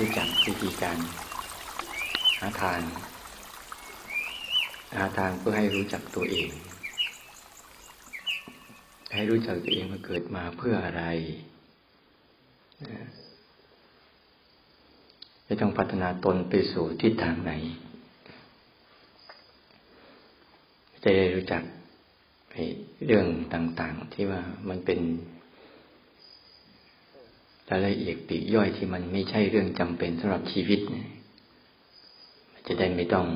[0.00, 0.98] รู้จักวิธีการ
[2.38, 2.80] หาทาง
[4.96, 6.48] หาทางเพื่อให้รู้จักตัวเอง
[9.14, 11.04] ให้รู้จักตัวเองมาเกิดมาเพื่ออะไร
[15.46, 17.52] จะต้องพัฒนาตนไปสู่ทิศทางไหน
[21.02, 21.62] จะได้รู้จัก
[23.06, 25.00] เรื่องต่าง ๆ ที่ว่ามันเป็น
[27.70, 31.08] รายละเอียดปีกย่อยที่มันไม่ใช่เรื่องจำเป็นสำหรับชีวิตเนี่ย
[32.66, 33.26] จะได้ไม่ต้อง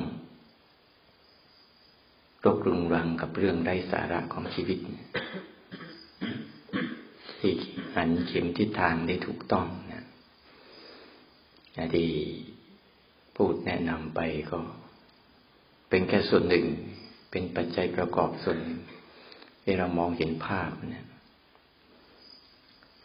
[2.45, 4.77] รกรุงรังกับเรื่องไร้สาระของชีวิต
[7.39, 7.53] ที่
[7.95, 10.03] หันเข็มทิศทางได้ถูกต้องนะ
[11.95, 12.09] ที่
[13.35, 14.19] พูดแนะนำไป
[14.51, 14.59] ก็
[15.89, 16.65] เป็นแค่ส่วนหนึ่ง
[17.31, 18.79] เป็นปัจจัยประกอบส่วนหนึ่ง
[19.63, 21.05] ที่เรามองเห็นภาพนะ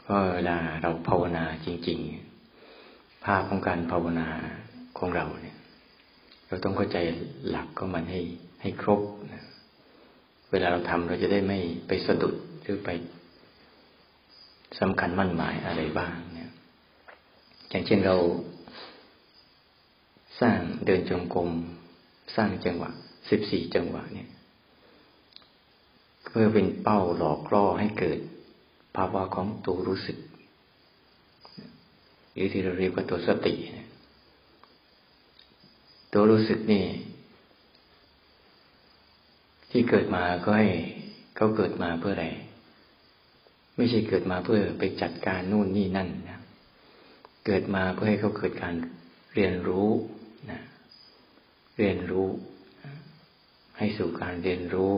[0.07, 1.99] เพราะเวลาเราภาวนาจริง
[2.63, 4.29] ๆ ภาพของการภาวนา
[4.99, 5.57] ของเราเนี่ย
[6.49, 6.99] เราต้องเข้าใจ
[7.49, 8.21] หลักของมันให้
[8.63, 9.01] ให้ครบ
[9.33, 9.45] นะ
[10.51, 12.91] เวลาเราทำเราจะได้ไม่ไปสะดุดหรือไป
[14.81, 16.51] สำคัญมั่นหมายอะไรบ้างเนี่ย
[17.69, 18.17] อย่างเช่นเรา
[20.41, 21.51] สร้างเดินจงกรม
[22.37, 22.91] สร้างจังหวะ
[23.31, 24.29] สิบสี่จังหวะเนี่ย
[26.25, 28.19] เพื่อเป็นเป้าหลอกล่อให้เกิด
[28.97, 30.19] ภาวะของตัวรู้สึก
[32.33, 33.55] หรือที่เราเรียกว่าตัวสติ
[36.13, 36.85] ตัวรู้สึกนี่
[39.71, 40.69] ที่เกิดมาก็ให้
[41.37, 42.27] เขาเกิดมาเพื่ออะไร
[43.77, 46.41] ไม่ใช่เกิดมาเพื่อไปจัดการนู่นนี่นั่นนะ
[47.47, 48.75] เกิดมาเพื่อให้เขาเกิดการ
[49.35, 49.89] เรียนรู้
[50.51, 50.61] นะ
[51.79, 52.29] เรียนรู้
[53.79, 54.93] ให้สู่การเรียนรู้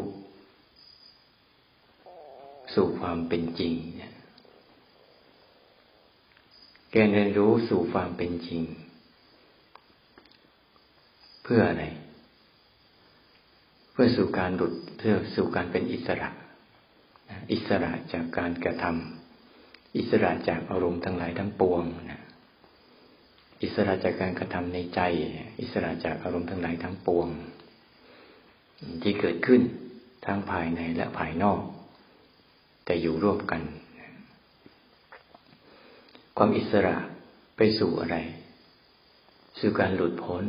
[2.74, 3.74] สู่ความเป็นจริง
[6.94, 8.62] การเรียนรู้สู่ความเป็นจริง
[11.42, 11.84] เพื่ออะไร
[13.92, 16.28] เพื่อสู่การหลุดเพื่อสู่การเป็นอิสระ
[17.52, 22.22] อิสระจากการกระทำอิสระจากอารมณ์ทั้งหลายทั้งปวงนะ
[23.62, 25.00] อิสระจากการกระทำในใจ
[25.60, 27.28] อิสระจากอารมณ์ทั้งหลายทั้งปวง
[29.02, 29.60] ที่เกิดขึ้น
[30.26, 31.60] ทั้งภายในและภายนอก
[32.88, 33.62] แต่อยู่ร่วมกัน
[36.36, 36.96] ความอิสระ
[37.56, 38.16] ไปสู่อะไร
[39.60, 40.44] สู่การหลุดพ้น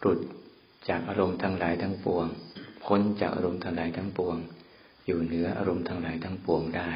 [0.00, 0.18] หลุด
[0.88, 2.26] จากอารมณ์ทั้งหลายทั้งปวง
[2.84, 4.36] พ้นจากอารมณ์ทั้งหลายทั้งปวง
[5.06, 6.92] อยู่เหนืออารมณ์ทั้งหลายทั้งปวงได้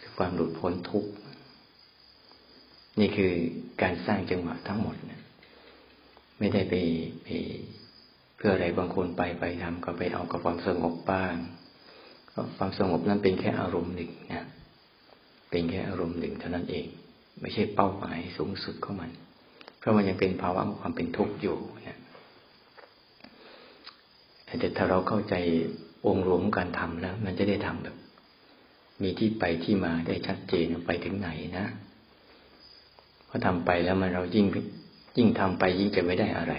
[0.00, 1.10] คือความหลุดพ้นทุกข์
[3.00, 3.32] นี่คือ
[3.82, 4.96] การสร้างจังหวะทั้งหมด
[6.38, 6.74] ไม่ได้ไป
[7.24, 7.28] ไป
[8.44, 11.34] พื่ออะไรบางคนไปไปทำก็ไปเอากับความสงบบ้าง
[12.56, 14.46] ความสงบนั้นเป็นแค่อารมณ์หนึ่งนะ
[15.50, 16.86] เป็นแค่อารมณ์หนึ่งเท่านั้นเอง
[17.40, 19.10] ไม่ใช่เป้าหมายสูงสุดของมัน
[19.78, 21.56] เพราะมันยังเป็นภาวะของความเป็นทุกข์อยู่
[21.88, 21.98] นะ
[24.58, 25.34] แต่ถ้าเราเข้าใจ
[26.06, 27.96] องค์รวมการทำแล้ว มันจะได้ทำแบบ
[29.02, 31.66] มีที่ไปที่มาได้ชัดเจนไปถึงไหนนะ
[33.28, 34.46] พอทำไปแล้วมันเรายิ่ง
[35.16, 36.54] ยิ่งทำไปยิ่งจะไม่ได้อะไร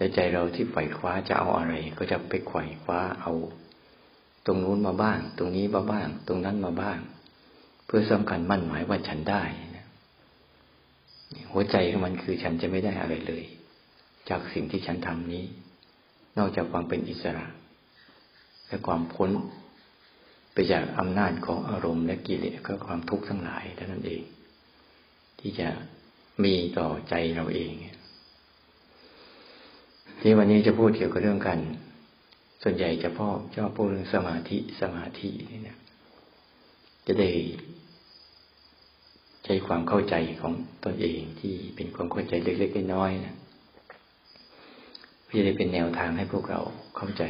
[0.00, 3.32] แต่ใจเราที่ไฝ่คว้าจะเอาอะไร ก็จะไปไขว่คว้าเอา
[4.46, 6.98] ตรงนู้นมาบ้าง ตรงนี้มาบ้าง ตรงนั้นมาบ้าง
[7.86, 9.42] เพื่อสำคัญมั่นหมายว่าฉันได้
[9.76, 9.86] นะ
[11.52, 13.44] หัวใจของมันคือฉันจะไม่ได้อะไรเลย
[14.28, 15.44] จากสิ่งที่ฉันทำนี้
[16.38, 17.46] นอกจากความเป็นอิสระ
[18.66, 19.30] และความพ้น
[20.52, 24.22] ไปจากอำนาจของอารมณ์และกิเลสก็ความทุกข์ทั้งหลายเท่านั้นเอง
[25.40, 25.68] ที่จะ
[26.44, 27.72] มีต่อใจเราเอง
[30.20, 31.58] ที่วันนี้จะพูดเกี่ยวกับเรื่องกัน
[32.62, 35.78] ส่วนใหญ่จะพ่อชอบพูดเรื่องสมาธิสมาธินี่นะ
[37.06, 37.30] จะได้
[39.44, 40.52] ใช้ความเข้าใจของ
[40.84, 43.34] ตนเองที่เป็นความเข้าใจเล็กๆน้อยๆนะ
[45.26, 46.60] เพื่อจะได้เป็นแนวทางให้พวกเรา
[46.96, 47.22] เข้าใจ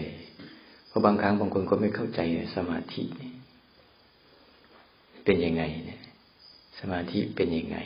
[0.88, 2.20] เพราะบางครั้งบางคนก็ไม่เข้าใจ
[2.56, 3.02] สมาธิ
[5.24, 6.00] เป็นยังไงเนี่ย
[6.80, 7.78] สมาธิเป็นยังไง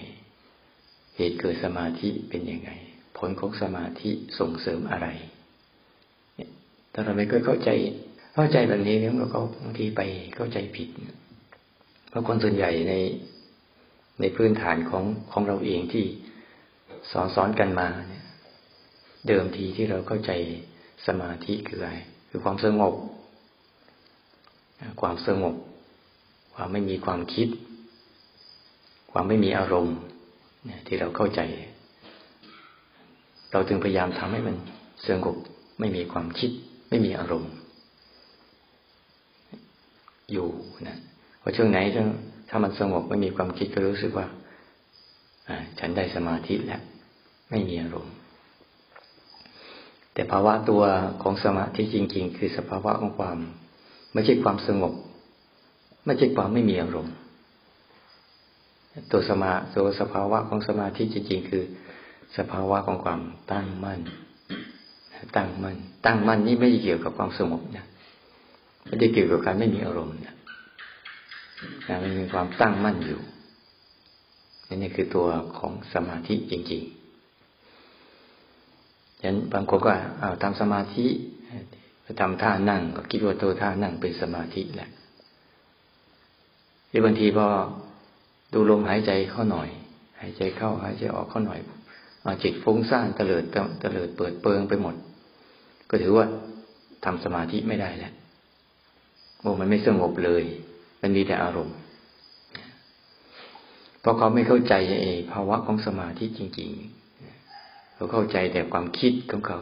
[1.16, 2.70] เหตุเกิดสมาธิเป็นยังไง
[3.18, 5.08] ผลของสมาธิส่งเสริมอะไร
[6.92, 7.70] ถ้าเราไม่เคยเข้าใจ
[8.34, 10.02] เข้าใจแบบนี้เนี่ยเราก็บางทีไป
[10.36, 10.88] เข้าใจผิด
[12.08, 12.94] เพราะคนส่วนใหญ่ใน
[14.20, 16.04] ในพื้นฐานของของเราเองที่
[17.12, 18.24] สอนสอนกันมาเนี่ย
[19.28, 20.30] เดิมทีที่เราเข้าใจ
[21.06, 21.92] สมาธิคืออะไร
[22.28, 22.94] คือความสงบ
[25.00, 25.54] ความสงบ
[26.54, 27.48] ความไม่มีความคิด
[29.12, 29.98] ความไม่มีอารมณ์
[30.86, 31.40] ที่เราเข้าใจ
[33.54, 34.56] เราจึงพยายามทำให้มัน
[35.08, 35.36] สงบ
[35.80, 36.50] ไม่มีความคิด
[36.90, 37.52] ไม่มีอารมณ์
[40.32, 40.48] อยู่
[40.86, 40.96] นะ
[41.40, 42.04] พอช่วงไหนถ้า
[42.48, 44.26] ถ้ามันสงบไม่มีความคิดก็รู้สึกว่า
[45.78, 46.82] ฉันได้สมาธิแล้ว
[47.50, 48.14] ไม่มีอารมณ์
[50.12, 50.82] แต่ภาวะตัว
[51.22, 53.38] ของสมาธิจริง ๆ คือสภาวะของความ
[54.12, 54.94] ไม่ใช่ความสงบ
[56.06, 57.14] ไม่ใช่ความไม่มีอารมณ์
[59.12, 61.64] ตัวสมาตัวสภาวะของสมาธิจริง ๆ คือ
[62.36, 63.20] สภาวะของความ
[63.52, 64.00] ตั้งมั่น
[65.36, 65.76] ตั้งมั่น
[66.06, 67.84] ตั้งมั่นนี่ไม่เกี่ยวกับความสงบนะ
[68.84, 70.34] ไม่ได้เกี่ยวกับการไม่มีอารมณ์นะ
[72.02, 73.20] มันมีความตั้งมั่นอยู่
[74.76, 75.26] นี่คือตัว
[75.58, 77.04] ของสมาธิจริงๆ
[79.20, 79.90] ฉะนั้นบางคนก็
[80.20, 81.06] เอาทำสมาธิ
[82.02, 84.90] ไปทำท่านั่ง ก็คิดว่าตัวท่านั่งเป็นสมาธิแหละ
[86.88, 87.46] หรือบางทีพอ
[88.52, 89.68] ดูลมหายใจเข้าหน่อย
[90.20, 91.60] หายใจเข้า หายใจออกเข้าหน่อย
[92.42, 93.44] จิตฟุ้งซ่านเตลิด
[93.80, 94.94] เตลิดเปิดเปิงไปหมด
[95.90, 96.26] ก็ถือว่า
[97.04, 98.12] ทำสมาธิไม่ได้แล้ว
[99.40, 100.44] โอ้มันไม่สงบเลย
[101.02, 101.76] มันมีแต่อารมณ์
[104.00, 106.70] เพราะเขาไม่เข้าใจไอ้ภาวะของสมาธิจริง
[107.32, 109.60] ๆ เขาเข้าใจแต่ความคิดของเขา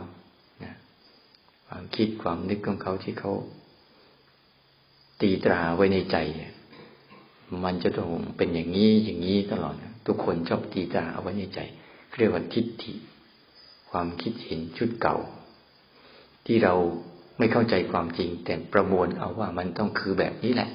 [1.68, 3.32] ความคิดความนึกของเขาที่เขา
[5.20, 6.16] ตีตราไว้ในใจ
[7.64, 9.74] มันจะต้องเป็นอย่างนี้อย่างนี้ตลอด
[10.06, 11.60] ทุกคนชอบตีตราเอาไว้ในใจ
[12.18, 12.92] เรียกว่าทิฏฐิ
[13.90, 15.16] ความคิดเห็นชุดเก่า
[16.46, 16.74] ที่เรา
[17.38, 20.70] ไม่เข้าใจความจริง แต่ประมวลเอาว่ามันต้องคือแบบนี้แหละ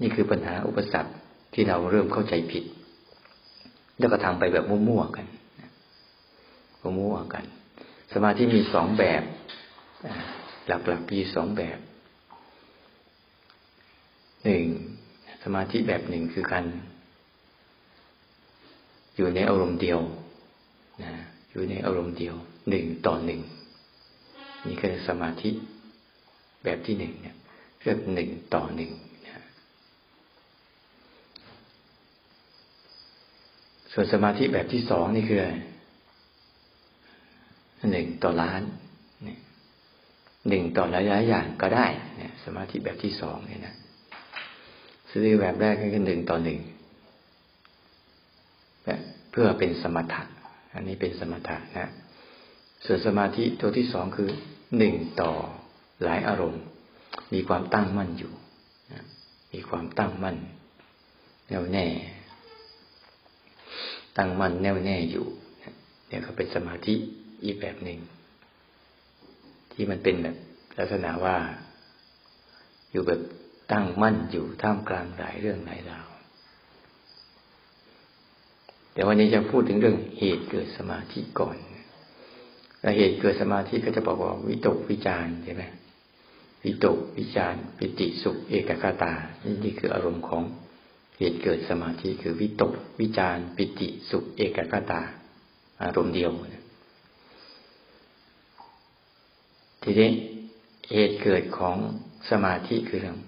[0.00, 1.12] นี่คือปัญหาอุปสรรค
[1.54, 2.64] ที่เราเริ่มเข้าใจผิด
[3.98, 5.26] แล้วก็ทำไปแบบมั่วๆกัน
[6.82, 7.44] มั่วๆกัน
[8.12, 9.22] สมาธิมีสองแบบ
[10.66, 11.78] หลักๆมีสองแบบ
[14.44, 14.64] หนึ่ง
[15.44, 16.64] สมาธิแบบหนึ่งคือการ
[19.20, 20.00] อยู่ในอารมณ์เดียว
[21.02, 21.12] นะ
[21.50, 22.34] อยู่ในอารมณ์เดียว
[22.70, 23.40] หนึ่งต่อหนึ่ง
[24.66, 25.50] นี่คือสมาธิ
[26.64, 27.36] แบบที่หนึ่งเนี่ย
[27.82, 28.90] เรียกหนึ่งต่อหนึ่ง
[29.26, 29.44] นะ
[33.92, 35.40] ส่วนสมาธิแบบที่สองนี่คือ
[37.90, 38.62] หนึ่งต่อล้าน
[40.48, 43.74] หนึ่งต่อหลายๆอย่างก็ได้เนี่ยสมาธิแบบที่สองเนี่ยนะ
[45.10, 46.60] สติแบบแรกก็คือหนึ่งต่อหนึ่ง
[49.30, 50.22] เพื่อเป็นสมถะ
[50.74, 51.90] อันนี้เป็นสมถะนะ
[52.84, 54.30] ส่วนสมาธิตัวที่สองคือ
[54.78, 55.32] หนึ่งต่อ
[56.04, 56.62] หลายอารมณ์
[57.32, 58.32] มีความตั้งมั่นอยู่
[59.52, 60.36] มีความตั้งมั่น
[61.48, 61.86] แน่วแน่
[64.16, 65.26] ตั้งมั่นแน่วแน่อยู่
[66.08, 66.94] เนี่ยเขาเป็นสมาธิ
[67.44, 67.98] อีกแบบหนึ่ง
[69.72, 70.36] ที่มันเป็นแบบ
[70.78, 71.36] ลักษณะว่า
[72.90, 73.20] อยู่แบบ
[73.72, 76.09] ตั้งมั่นอยู่ท่ามกลางหลายเรื่องหลายราว
[78.92, 81.56] แต่วันนี้จะพูดถึงเรื่องเหตุเกิดสมาธิก่อน
[82.80, 85.64] แล้วเหตุเกิดสมาธิก็จะบอกว่าวิตกวิจารใช่ไหม
[86.64, 90.42] วิตกวิจารปิติสุขเอกคตา นี่นี่คืออารมณ์ของ
[91.18, 95.00] เหตุเกิดสมาธิคือวิตกวิจารปิติสุขเอกคตา
[95.82, 96.30] อารมณ์เดียว
[99.82, 100.10] ทีนี้
[100.92, 101.76] เหตุเกิดของ
[102.30, 103.18] สมาธิคือเรื่อง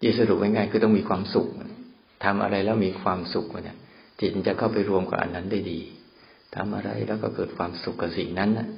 [0.00, 1.48] ที่สรุปง่ายๆคือต้องมีความสุข
[2.24, 3.78] ทำอะไรแล้วมีความสุขเนี่ย
[4.20, 5.80] จิตจะเข้าไปรวมกับอันนั้นได้ดี
[6.54, 8.68] ทำอะไรแล้วก็เกิดความสุขกับสิ่งนั้นนะ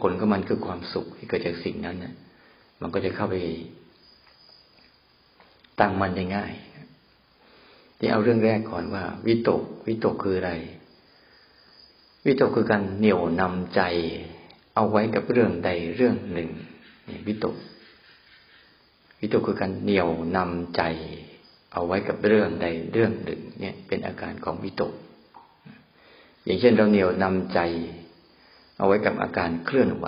[0.00, 2.14] ผลของมันคือความสุขที่เกิดจากสิ่งนั้นนะ
[2.80, 3.36] มันก็จะเข้าไป
[5.80, 6.52] ตั้งมันได้ง่าย
[7.98, 10.52] ที่เอาเรื่องแรกก่อนว่า วิตก วิตกคืออะไร
[12.26, 13.82] วิตกคือการเหนี่ยวนำใจ
[14.74, 16.50] เอาไว้กับเรื่องใดเรื่องหนึ่ง
[17.08, 17.56] นี่วิตก
[19.20, 20.82] วิตกคือการเหนี่ยวนำใจ
[21.76, 24.92] เอาไว้กับเรื่องใดเรื่องหนึ่ง เนี่ยเป็นอาการของวิตก
[26.44, 27.60] อย่างเช่นเราเหนี่ยวนำใจ
[28.78, 30.06] เอาไว้กับอาการเคลื่อนไหว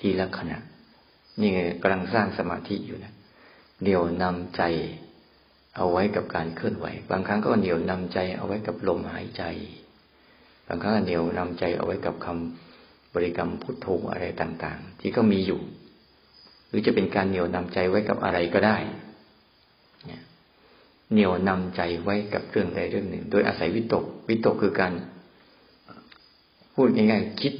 [0.00, 0.58] ทีละขณะ
[1.40, 1.50] นี่
[1.82, 3.12] กำลังสร้างสมาธิอยู่นะ
[3.82, 4.62] เหนี่ยวนำใจ
[5.76, 9.42] เอาไว้กับการเคลื่อนไหว บางครั้งก็เหนี่ยวนำใจเอาไว้กับลมหายใจ
[10.66, 15.60] บางครั้งเหนี่ยวนำใจเอาไว้กับคำบริกรรมพุทโธอะไรต่าง ๆ ที่ก็มีอยู่
[16.68, 18.78] หรือจะเป็นการเหนี่ยวนำใจไว้กับอะไรก็ได้
[21.12, 24.92] เหนี่ยวนำใจไว้กับเรื่องใดเรื่องหนึ่ง โดยอาศัยวิตก วิตกคือการ
[26.74, 27.54] พูดง่ายๆคิด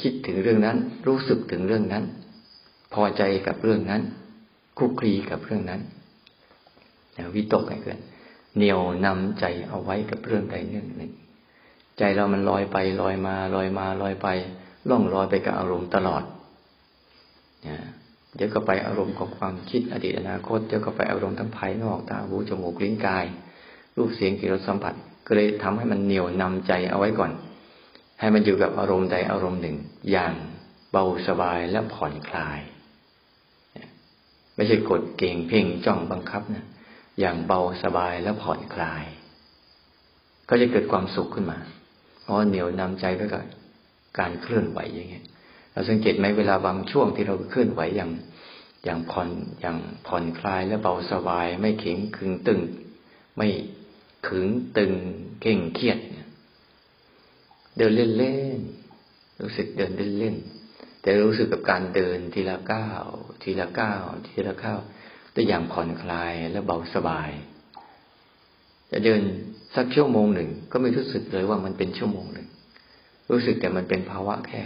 [0.00, 0.76] คิดถึงเรื่องนั้น
[1.06, 2.04] รู้สึกถึงเรื่องนั้น
[2.94, 4.02] พอใจกับเรื่องนั้น
[4.78, 5.80] คุกคีกับเรื่องนั้น
[7.34, 8.00] วิตกไงเกิน
[8.56, 11.12] เหนียวนำใจเอาไว้กับเรื่องใดเรื่องหนึ่ง
[11.98, 14.28] ใจเรามันลอยไปลอยมา ลอยมาลอยไป
[14.88, 16.22] ล่องลอยไปกับอารมณ์ตลอด
[18.36, 23.24] เดี๋ยวก็ไปอารมณ์ของความคิดอดีตอนาคต เดี๋ยวก็ไปอารมณ์ทั้งภายนอกตาหูจมูกลิ้นกาย
[23.96, 24.94] รูปเสียงกลิ่นรสสัมผัส
[25.26, 27.32] ก็เลยทำให้มันเหนียวนำใจเอาไว้ก่อน
[28.20, 29.76] ให้มันอยู่กับอารมณ์ใดอารมณ์หนึ่ง
[30.10, 30.34] อย่าง
[30.92, 32.58] เบาสบายและผ่อนคลาย
[34.56, 36.66] ไม่ใช่กดเก่งเพ่งจ้องบังคับนะ
[37.20, 39.04] อย่างเบาสบายแล้วผ่อนคลาย
[40.48, 41.58] ก็จะเกิดความสุขขึ้นมา
[42.20, 43.42] เพราะเหนียวนำใจไว้กับ
[44.18, 45.24] การเคลื่อนไหวอย่างเงี้ย
[45.72, 48.10] เราสังเกตไหมเวลาบางช่วงที่เราเคลื่อนไหวอย่าง
[48.84, 49.28] อย่างผ่อน
[49.60, 52.60] อย่างผ่อนคลายและเบาสบาย ไม่เข็งขึงตึง
[53.36, 53.48] ไม่
[54.28, 54.92] ขึงตึง
[55.40, 56.28] เก่งเครียดเนี่ย
[57.76, 58.60] เดินเล่น
[59.40, 63.04] รู้สึกเดินเล่นๆแต่รู้สึกกับการเดินทีละก้าว
[63.42, 64.78] ทีละก้าวทีละก้าว
[65.32, 67.30] ได้อย่างผ่อนคลายและเบาสบาย
[68.90, 69.20] จะเดิน
[69.74, 72.48] สักชั่วโมงหนึ่ง ก็ไม่รู้สึกเลยว่ามันเป็นชั่วโมงหนึ่ง
[73.30, 74.62] รู้สึกแต่มันเป็นภาวะแค่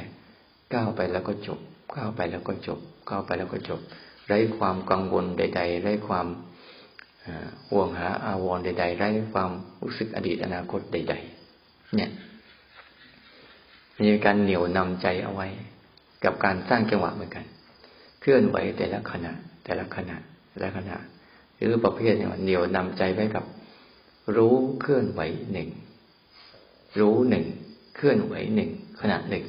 [0.74, 1.58] ก้าวไปแล้วก็จบ
[1.96, 2.78] ก้าวไปแล้วก็จบ
[3.08, 3.80] ก้าวไปแล้วก็จบ
[4.26, 6.26] ไร้ความกังวลใด ๆ ไร้ความ
[7.70, 9.50] ห่วงหาอาวรณ์ใด ๆ ไร้ความ
[9.82, 11.14] รู้สึกอดีตอนาคตใด
[11.54, 12.10] ๆ เนี่ย
[14.02, 15.48] มีการเหนี่ยวนำใจเอาไว้
[16.24, 17.44] กับการสร้างจังหวะเหมือนกัน
[18.20, 19.32] เคลื่อนไหวแต่ละขณะ
[19.64, 20.16] แต่ละขณะ
[20.50, 20.96] แต่ละขณะ
[21.56, 23.44] หรือประเภทเนี่ยเหนี่ยวนำใจไว้กับ
[24.36, 25.20] รู้เคลื่อนไหว
[25.52, 25.68] หนึ่ง
[27.00, 27.44] รู้หนึ่ง
[27.96, 29.44] เคลื่อนไหวหนึ่งขณะหนึ่ง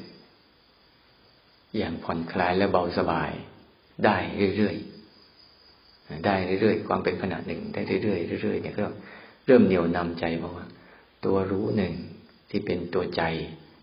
[1.77, 3.31] อย่างผ่อนคลายและเบาสบาย
[4.05, 4.17] ได้
[4.57, 8.85] เรื่อยๆได้เรื่อยๆความเป็นขณะหนึ่ง ได้เรื่อยๆเรื่อยๆเนี่ยก็
[9.45, 10.65] เริ่มเหนียวนำใจเพราะว่า
[11.25, 11.93] ตัวรู้หนึ่ง
[12.49, 13.21] ที่เป็นตัวใจ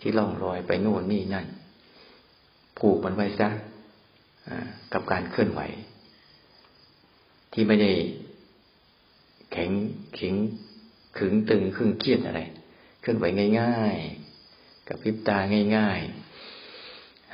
[0.01, 1.47] ที่ล่องลอยไปโน่นนี่นั่น
[2.79, 3.49] ผูกมันไว้ซะ
[4.93, 5.61] กับการเคลื่อนไหว
[7.53, 7.91] ที่ไม่ได้
[9.53, 9.71] แข็ง
[10.19, 10.35] ข็ง
[11.19, 12.41] ขึงตึงขึงเครียดอะไร
[13.01, 13.25] เคลื่อนไหว
[13.61, 13.97] ง่าย
[14.43, 15.39] ๆ กับพริบตา
[15.77, 16.32] ง่าย ๆ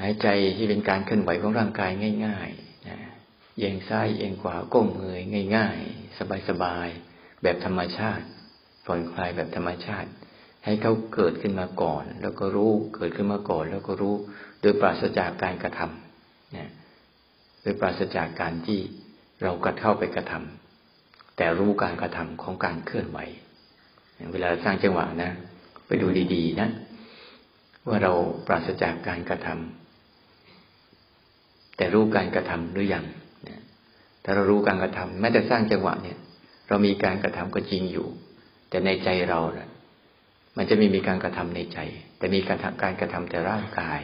[0.01, 1.91] หายใจที่เป็นการเคลื่อนไหวของร่างกาย
[2.27, 5.23] ง่ายๆเอียงซ้ายเอียงขวาก้มเงย
[5.57, 8.27] ง่าย ๆ สบายๆแบบธรรมชาติ
[8.87, 10.11] ผ่อนคลายแบบธรรมชาติ
[10.65, 14.15] ให้เขาเกิดขึ้นมาก่อน แล้วก็รู้เกิดขึ้นมาก่อน แล้วก็รู้
[14.61, 16.71] โดยปราศจากการกระทำนะ
[17.63, 18.81] โดยปราศจากการที่
[19.43, 23.19] เรากระเข้าไปกระทำแต่รู้การกระทำของการเคลื่อนไหว
[24.33, 25.31] เวลาสร้างจังหวะนะ
[25.87, 26.69] ไปดูดีๆนะ
[27.89, 28.13] ว่าเรา
[28.47, 29.88] ปราศจากการกระทำ
[31.79, 33.05] แต่รู้การกระทำหรือยัง
[34.25, 36.19] ถ้าเรารู้การกระทำแม้แต่สร้างจังหวะเนี่ย
[36.69, 38.07] เรามีการกระทำก็จริงอยู่
[38.71, 39.69] แต่ในใจเราเนะ่ะ
[40.57, 41.79] มันจะไม่มีการกระทำในใจ
[42.19, 44.01] แต่มีการการกระทำแต่ร่างกาย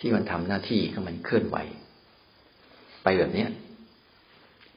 [0.00, 1.56] ที่มันทำหน้าที่ก็มันเคลื่อนไหว
[3.02, 3.50] ไปแบบเนี้ย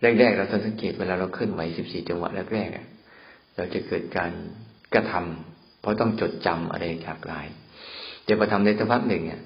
[0.02, 4.32] แรกๆเราสังเกตเวลาเราเคลื่อนไหวสิบสี่จังหวะแรกๆเราจะเกิดการ
[4.94, 7.48] กระทำเพราะต้องจดจำอะไรจากหลาย
[8.24, 9.42] เดี๋ยวพอทำในสักพักหนึ่งเนี่ย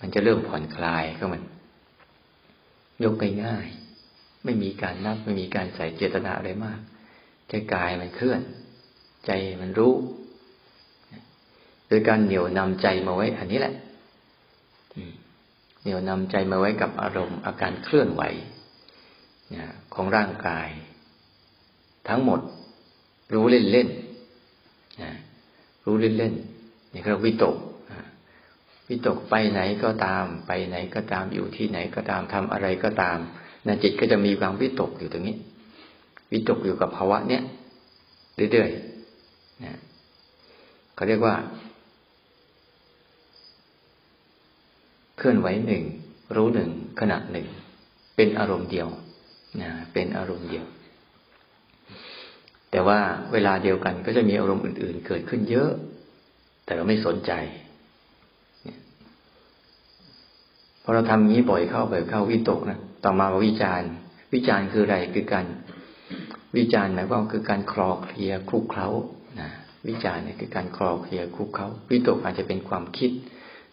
[0.00, 1.42] มันจะเริ่มผ่อนคลายก็มัน
[3.04, 3.66] ยกง่าย
[4.44, 6.80] ไม่มีการนับไม่มีการใส่เจตนาอะไรมาก
[7.48, 8.40] แค่กายมันเคลื่อน
[9.26, 9.94] ใจมันรู้
[11.88, 13.74] โดยการเหนี่ยวนำใจมาไว้ อันนี้แหละ
[15.82, 18.22] เหนี่ยวนำใจมาไว้กับอารมณ์อาการเคลื่อนไหว
[19.94, 20.68] ของร่างกาย
[22.08, 22.40] ทั้งหมด
[23.32, 23.88] รู้เล่นเล่น
[25.84, 26.34] รู้เล่นเล่น
[26.92, 27.56] นี่เราวิตก
[28.88, 33.18] วิตกไปไหนก็ตาม ไปไหนก็ตามอยู่ที่ไหนก็ตามทำอะไรก็ตาม
[33.66, 35.36] นะจิตก็จะมีความวิตกอยู่ตรงนี้
[36.32, 37.42] วิตกอยู่กับภาวะเนี้ย
[38.52, 39.78] เรื่อยๆนะ
[40.94, 41.34] เขาเรียกว่า
[45.18, 45.82] เคลื่อนไหวหนึ่ง
[46.36, 47.46] รู้หนึ่งขณะหนึ่ง
[48.16, 48.88] เป็นอารมณ์เดียว
[49.60, 50.64] นะเป็นอารมณ์เดียว
[52.70, 52.98] แต่ว่า
[53.32, 55.70] เวลาเดียวกันก็จะมีอารมณ์อื่น ๆ เกิดขึ้นเยอะ
[56.64, 57.32] แต่เราไม่สนใจ
[60.88, 63.90] พอเราทำอย่างนี้บ่อยเข้าบ่อยเข้าวิตกนะต่อมาวิจารณ์
[64.34, 65.46] วิจารณ์คืออะไรคือการ
[66.56, 68.88] วิจารณ์หมายความคือการคลอเคลียคลุกเคล้า
[69.40, 69.50] นะ
[69.88, 73.10] วิจารณ์เนี่ยคือการคลอเคลียคลุกเคล้าวิตกอาจจะเป็นความคิด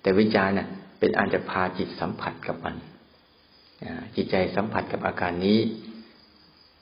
[0.02, 0.68] แต่วิจารณ์เนี่ย
[1.00, 2.76] เป็นอาจจะพาจิตสัมผัสกับมัน
[4.16, 5.60] จิตใจสัมผัสกับอาการนี้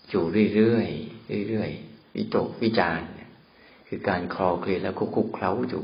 [0.09, 0.23] อยู่
[0.55, 3.07] เรื่อยๆเรื่อยๆวิตกวิจารณ์
[3.87, 5.83] คือการคลอเคลียแล้วคุกเคล้าอยู่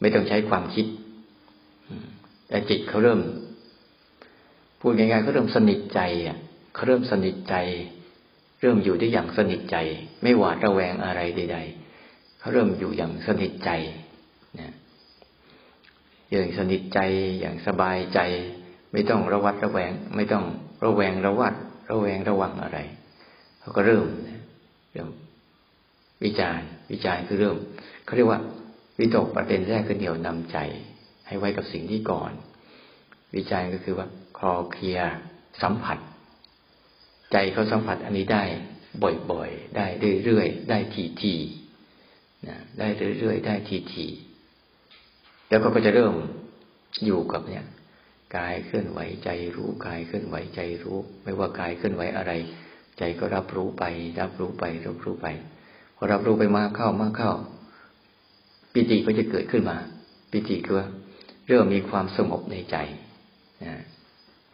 [0.00, 0.86] ไม่ต้องใช้ความคิด
[2.48, 3.20] แต่จิตเขาเริ่ม
[4.80, 6.38] พูดง่ายๆเขาเริ่มสนิทใจอะ
[6.74, 7.54] เขาเริ่มสนิทใจ
[8.60, 9.76] เริ่มอยู่ได้อย่างสนิทใจ
[10.22, 11.58] ไม่หวาดระแวงอะไรใด
[11.98, 13.70] ๆเขาเริ่มอยู่อย่างสนิทใจ
[14.60, 14.74] นะ
[16.30, 16.98] อย่างสนิทใจ
[17.40, 18.20] อย่างสบายใจ
[18.92, 20.44] ไม่ต้องระวัดระแวง ไม่ต้อง
[20.84, 21.54] ระแวงระวัด
[21.90, 22.78] ระแวงระวังอะไร
[23.60, 24.06] เขาก็เริ่ม
[24.92, 25.08] เริ่ม
[26.24, 26.60] วิจาร
[26.90, 27.56] วิจารคือเริ่ม
[28.04, 28.40] เขาเรียกว่า
[28.98, 30.58] วิตกประเด็นแรกคือเหนี่ยวนำใจ
[31.26, 32.32] ให้ไว้กับสิ่งที่ก่อน
[33.36, 34.06] วิจารณ์ก็คือว่า
[34.38, 35.00] คลอเคลีย
[35.62, 35.98] สัมผัส
[37.32, 38.44] ใจเขาสัมผัสอันนี้ได้
[39.30, 39.86] บ่อยๆ ได้
[40.24, 40.78] เรื่อยๆ ได้
[41.22, 42.88] ทีๆนะได้
[43.18, 43.54] เรื่อยๆ ได้
[43.94, 46.14] ทีๆแล้วก็จะเริ่ม
[47.04, 47.64] อยู่กับเนี่ย
[48.36, 52.32] กายเคลื่อนไหวใจรู้กายเคลื่อนไหวใจรู้ ไม่ว่ากายเคลื่อนไหวอะไร
[52.98, 53.84] ใจก็รับรู้ไป
[54.20, 55.26] รับรู้ไป รับรู้ไป
[55.96, 57.32] พอรับรู้ไปมากเข้ามากเข้า
[58.72, 59.76] ปิติก็จะเกิดขึ้นมา
[60.30, 60.84] ปิติคือ
[61.48, 62.76] เริ่มมีความสงบในใจ
[63.64, 63.74] นะ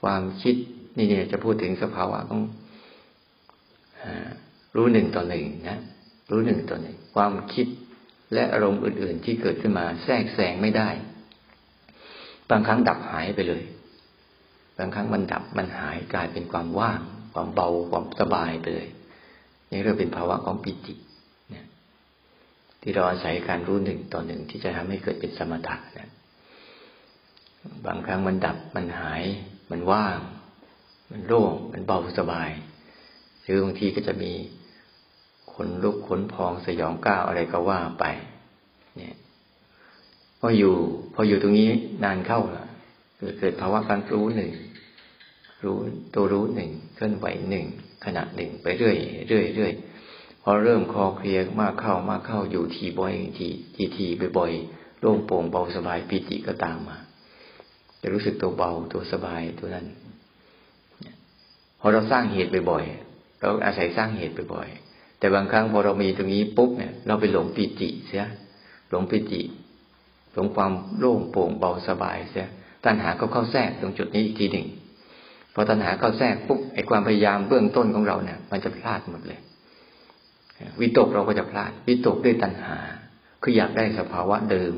[0.03, 0.55] ความคิด
[0.97, 2.41] นี่เนี่ยจะพูดถึงสภาวะของ
[4.77, 5.79] รู้หนึ่งต่อหนึ่งนะ
[6.31, 7.67] รู้หนึ่งต่อหนึ่งความคิด
[8.35, 10.89] และอารมณ์อื่น ๆ ที่เกิดขึ้นมาแทรกแซงไม่ได้
[12.51, 13.63] บางครั้งดับหายไปเลย
[14.79, 17.01] บางครั้งมันดับมันหายกลายเป็นความว่าง
[17.33, 18.89] ความเบาความสบายไปเลย
[19.71, 20.95] นี่เรียกเป็นภาวะของปิติ
[22.83, 26.11] ที่เราอาศัยการรู้หนึ่งต่อหนึ่งที่จะทำให้เกิดเป็นสมถะนะ
[27.87, 29.23] บางครั้งมันดับมันหาย
[29.71, 30.19] มันว่าง
[31.11, 32.51] มันโล่งมันเบาสบาย
[33.43, 34.33] หรือบางทีก็จะมี
[35.53, 38.05] ขนลุกขนพองสยองก้าวอะไรก็ว่าไป
[38.97, 39.15] เนี่ย
[40.41, 40.75] พออยู่
[41.15, 41.71] พออยู่ตรงนี้
[42.05, 42.67] นานเข้าละ
[43.39, 44.51] เกิดภาวะการรู้หนึ่ง
[45.65, 45.77] รู้
[46.15, 47.67] ตัวรู้หนึ่งเคลื่อนไหวหนึ่ง
[48.05, 48.97] ขณะหนึ่งไปเรื่อย
[49.29, 49.73] เรื่อยเรื่อย
[50.43, 54.07] พอเริ่มคอเคลียมากเข้ามากเข้าอยู่ทีบ่อยทีทีที
[54.39, 56.97] บ่อยๆโล่งโปร่งเบาสบายปิติก็ตามมา
[58.03, 59.87] จะรู้สึกตัวเบาตัวสบายตัวนั้น
[61.81, 68.27] พอเราสร้างเหตุบ่อยๆเราอาศัยสร้างเหตุบ่อยๆแต่บางครั้งพอเรามีตรงนี้ปุ๊บเนี่ย เราไปหลงปิติเสีย
[68.91, 69.43] หลงปิติ
[70.35, 72.49] หลงความโล่งโปร่งเบาสบายเสีย
[72.85, 74.67] ตัณหาก็เข้าแทรกตรงจุดนี้อีกทีหนึ่ง
[75.55, 79.41] พอตัณหาเข้าแทรกปุ๊บไอ้ความพยายามเบื้องต้นของเราเนี่ย มันจะพลาดหมดเลย
[80.81, 82.79] วิตกเราก็จะพลาดวิตกด้วยตัณหา
[83.43, 84.73] คืออยากได้สภาวะเดิม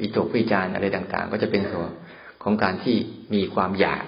[0.00, 1.92] วิตกวิจารอะไรต่าง ๆ ก็จะเป็นส่วน
[2.42, 2.96] ของการที่
[3.34, 4.04] มีความอยาก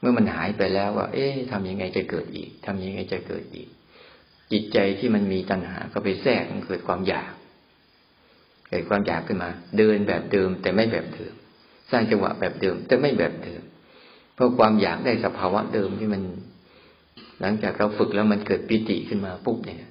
[0.00, 3.68] เมื่อมันหายไปแล้วว่า เอ๊ะทำยังไงจะเกิดอีกทำยังไงจะเกิดอีก
[4.52, 7.32] จิตใจที่มันมีตัณหาก็ไปแทรกมันเกิดความอยาก
[8.68, 11.32] เกิดความอยากขึ้นมา เดินแบบเดิมแต่ไม่แบบเดิม
[11.90, 13.62] สร้างจังหวะแบบเดิมแต่ไม่แบบเดิม
[14.34, 16.22] เพราะความอยากได้สภาวะเดิมที่มัน
[17.40, 19.90] หลังจากเราฝึกแล้วมันเกิดปิติขึ้นมาปุ๊บเนี่ย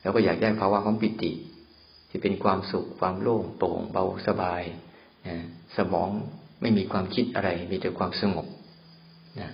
[0.00, 1.32] เราก็อยากได้ภาวะของปิติ
[2.08, 4.62] ที่เป็นความสุขความโล่งโปร่งเบาสบาย
[5.76, 6.10] สมอง
[6.60, 8.46] ไม่มีความคิดอะไร มีแต่ความสงบ
[9.40, 9.50] นะ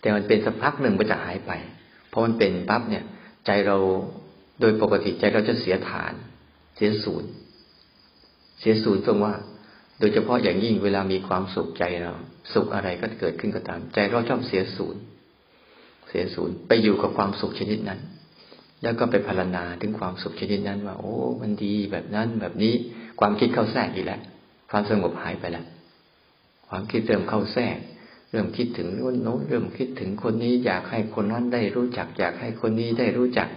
[0.00, 1.52] แต่มันเป็นสักพักหนึ่งมันจะหายไป
[2.08, 3.04] เพราะมันเป็นปั๊บเนี่ย
[3.46, 3.76] ใจเรา
[4.60, 6.12] โดยปกติใจเราจะเสียฐาน
[6.76, 7.28] เสียศูนย์
[8.60, 9.34] เสียศูนย์ตรงว่า
[10.00, 12.12] โดยเฉพาะอย่างยิ่งเวลามีความสุขใจเรา
[12.52, 15.00] สุขอะไรก็เกิดขึ้นก็ตาม ใจเราชอบเสียศูนย์
[16.08, 18.00] เสียศูนย์ไปอยู่กับความสุขชนิดนั้น
[18.82, 22.74] แล้วก็ไปพารณาถึงความสุขชนิดนั้นว่า โอ้ มันดีแบบนั้นแบบนี้
[23.20, 24.20] ความคิดเข้าแทรกอีกแล้ว
[24.70, 25.66] ความสงบหายไปแล้ว
[26.68, 27.78] ความคิดเริ่มเข้าแทรก
[28.30, 33.48] เริ่มคิดถึงโน้นโน้นเริ่มคิดถึงคนนี้อยากให้คนนั้นได้รู้จัก อยากให้คนนี้ได้รู้จัก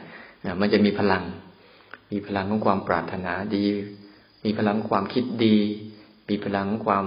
[0.59, 1.23] มันจะมีพลัง
[2.11, 3.67] มีพลังของความปรารถนาดี
[4.43, 5.57] มีพลังความคิดดี
[6.29, 7.05] มีพลังความ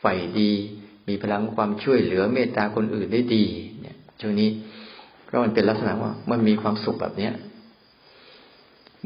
[0.00, 0.50] ใฝ่ดี
[1.08, 3.44] มีพลังความช่วยเหลือเมตตาคนอื่นได้ดี
[3.80, 4.48] เนี่ยช่วงนี้
[5.24, 7.32] เพราะมันเป็นลักษณะว่ามันมีความสุขแบบเนี้ย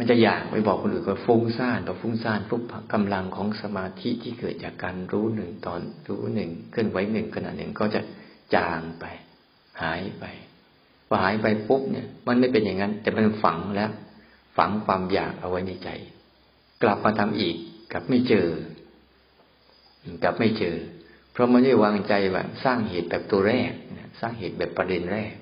[0.00, 8.00] มันจะอยากไปบอกคนอื่นก็ฟุ้งซ่านพอฟุ้งซ่านปุ๊บกำลังของสมาธิที่เกิดจากการรู้หนึ่งตอนรู้หนึ่งเคลื่อนไหวหนึ่งขณะหนึ่งก็จะ
[8.54, 9.04] จางไป
[9.82, 10.24] หายไป
[11.06, 13.90] พอหายไปปุ๊บเนี่ย มันไม่เป็นอย่างนั้น แต่มันฝังแล้ว
[14.56, 15.90] ฝังความอยากเอาไว้ในใจ
[16.82, 17.56] กลับมาทำอีก
[17.92, 18.48] กลับไม่เจอ
[20.22, 20.76] กลับไม่เจอ
[21.32, 23.72] เพราะมันไม่วางใจว่าสร้างเหตุแบบตัวแรก
[24.20, 25.34] สร้างเหตุแบบประเด็นแรก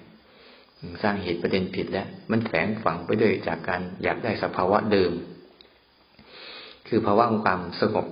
[1.03, 5.13] สร้างเหตุประเด็นผิดแล้ว มันแฝงฝังไปด้วยจากการอยากได้สภาวะเดิม
[6.89, 8.07] คือภาวะของความสงบ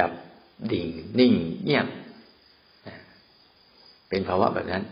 [0.00, 0.12] ดับ
[0.72, 0.86] ดิ่ง
[1.18, 1.32] นิ่ง
[1.64, 1.86] เงียบ
[4.08, 4.84] เป็นภาวะแบบนั้น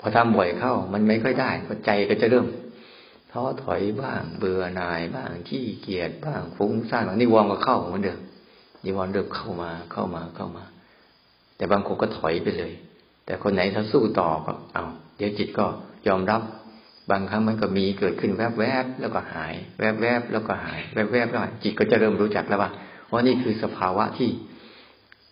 [0.00, 1.50] พอทำบ่อยเข้า มันไม่ค่อยได้
[1.86, 2.46] ใจก็จะเริ่ม
[3.32, 8.20] ท้อถอยบ้าง เบื่อหน่ายบ้างขี้เกียจบ้างฟุ้งซ่านบ้างนี่วองก็เข้าเหมือนเดิม
[8.84, 10.64] นิวรณ์เริ่มเข้ามาเข้ามาเข้ามา
[11.56, 12.72] แต่บางคนก็ถอยไปเลย
[13.24, 14.86] แต่คนไหนถ้าสู้ต่อก็เอา
[15.18, 15.66] เดี๋ยวจิตก็
[16.08, 16.42] ยอมรับ
[17.10, 22.70] บางครั้งมันก็มีเกิดขึ้นแวบๆแล้วก็หาย แวบๆแล้วก็หาย แวบๆแล้วจิตก็จะเริ่มรู้จักแล้วว่า
[23.10, 24.30] ว่านี่คือสภาวะที่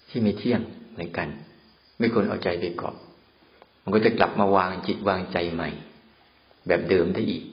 [0.09, 0.61] ที่ไม่เที่ยง
[0.93, 1.29] เหมือนกัน
[1.99, 2.95] ไม่ควรเอาใจไปเกาะ
[3.83, 5.69] มันก็จะกลับมาวางจิตวางใจใหม่
[6.67, 7.45] แบบเดิมได้อีก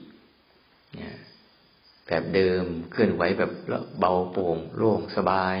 [2.06, 3.50] แบบเดิมเคลื่อนไหวแบบ
[3.98, 5.56] เบาโปร่งโล่งสบาย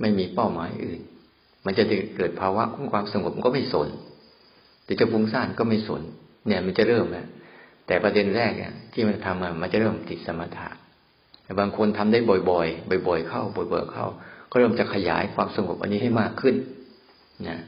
[0.00, 1.00] ไม่มีเป้าหมายอื่น
[1.64, 1.84] มันจะ
[2.16, 3.88] เกิดภาวะของความสงบมันก็ไม่สน
[4.84, 6.02] แต่จะฟุ้งซ่านก็ไม่สน
[6.46, 7.26] เนี่ย มันจะเริ่มแล้ว
[7.86, 10.68] แต่ประเด็นแรกเนี่ยที่มันทำมามันจะเริ่มติดสมถะ
[11.44, 13.42] แต่บางคนทำได้บ่อยๆ บ่อย ๆ เข้า
[13.72, 14.06] บ่อยๆเข้า
[14.50, 16.54] ก็เริ่มจะขยายความสงบอันนี้ให้มากขึ้น
[17.48, 17.58] นะ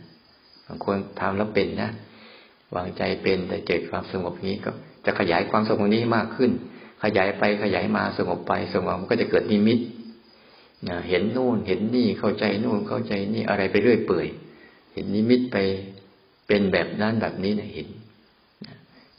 [0.67, 1.91] บางคนทำแล้วเป็นนะ
[2.77, 4.71] วางใจเป็นแต่เจอความสงบนี้ก็
[5.07, 6.51] จะขยายความสงบนี้มากขึ้น
[7.05, 9.79] ขยายไปขยายมาสงบไปสงบมันก็จะเกิดนิมิต
[11.09, 14.27] เห็นนู่นเห็นนี่เข้าใจนู่นเข้าใจนี่อะไรไปเรื่อยเปื่อย
[14.93, 15.57] เห็นนิมิตไป
[16.47, 17.89] เป็นแบบนั้นแบบนี้นี่ยเห็น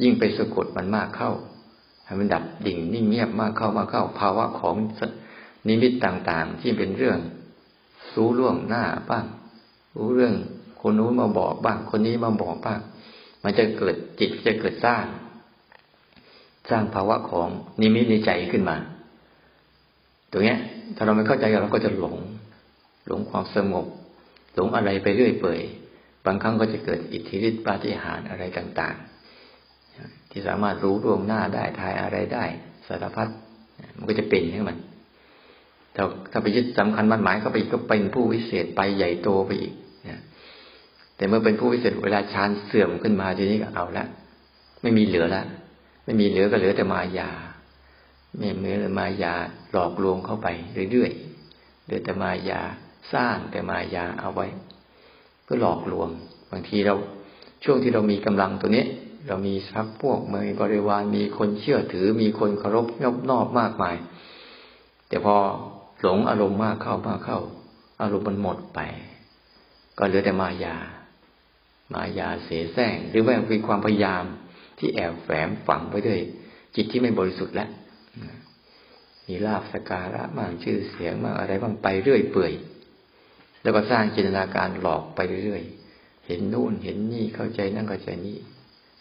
[0.02, 1.32] ยิ่งไปสะกดมันมากเข้า
[2.06, 4.76] ให้มันดับดิ่งนิ่งเงียบมากเข้ามากเข้า ภาวะของ
[5.68, 7.20] นิมิตต่างๆ ที่เป็นเรื่อง
[8.16, 9.26] รู้ล่วงหน้าบ้าง
[9.96, 10.34] รู้เรื่อง
[10.82, 12.80] คนนู้นมาบอกบ้าง คนนี้มาบอกบ้าง
[13.44, 15.06] มันจะเกิดจิตจะเกิดสร้าง
[16.70, 17.48] สร้างภาวะของ
[17.82, 18.76] นิมิตในใจขึ้นมา
[20.32, 20.60] ตรงเนี้ย
[20.96, 22.16] ถ้าเราไม่เข้าใจเราก็จะหลง
[23.08, 23.86] หลงความสงบ
[24.56, 25.62] หลงอะไรไปเรื่อยเปื่อย
[26.28, 28.96] บางครั้งก็จะเกิดอิทธิฤทธิปาฏิหาริย์อะไรต่าง
[29.64, 32.46] ๆ ที่สามารถรู้ล่วงหน้าได้ทายอะไรได้
[32.88, 33.28] สารพัด
[33.98, 34.78] มันก็จะเป็นให้มัน
[35.96, 39.74] ถ้าถ้าไปยึดสำคัญมั่นหมายเข้าไปก็เป็นผู้วิเศษไปใหญ่โตไปอีก
[41.16, 44.06] แต่เมื่อเป็นผู้วิเศษเวลาฌานเสื่อมขึ้นมาทีนี้ก็เอาละ
[44.82, 45.44] ไม่มีเหลือละ
[46.06, 47.30] ไม่มีเหลือก็เหลือแต่มายา
[48.38, 49.34] ไม่เหลือแต่มายา
[49.72, 50.48] หลอกลวงเข้าไป
[50.92, 52.62] เรื่อยๆเหลือแต่มายา
[53.14, 54.48] สร้างแต่มายาเอาไว้
[55.48, 56.10] เพื่อหลอกลวง
[56.52, 56.96] บางทีเรา
[57.64, 58.86] ช่วงที่เรามีกำลังตัวนี้
[59.28, 63.96] เรามีทรัพย์พวกมีบริวารมีคนเชื่อถือ มีคนเคารพยอบนอบมากมาย
[65.08, 65.36] แต่พอ
[66.02, 67.40] หลงอารมณ์มากเข้ามากเข้า
[68.02, 68.80] อารมณ์มันหมดไป
[69.98, 70.76] ก็เหลือแต่มายา
[71.94, 74.24] มายาเสแสร้งหรือว่าเป็นความพยายาม
[74.80, 76.20] ที่แอบแฝงฝังไว้ด้วย
[76.76, 77.70] จิตที่ไม่บริสุทธิ์แล้ว
[79.28, 82.54] มีลาบสการะมากชื่อเสียงมากอะไรบ้างไปเรื่อยเปื่อย
[83.68, 88.38] แล้วก็สร้างจินตนาการหลอกไปเรื่อยๆ เห็นนู่นเห็นนี่เข้าใจนั่นเข้าใจนี่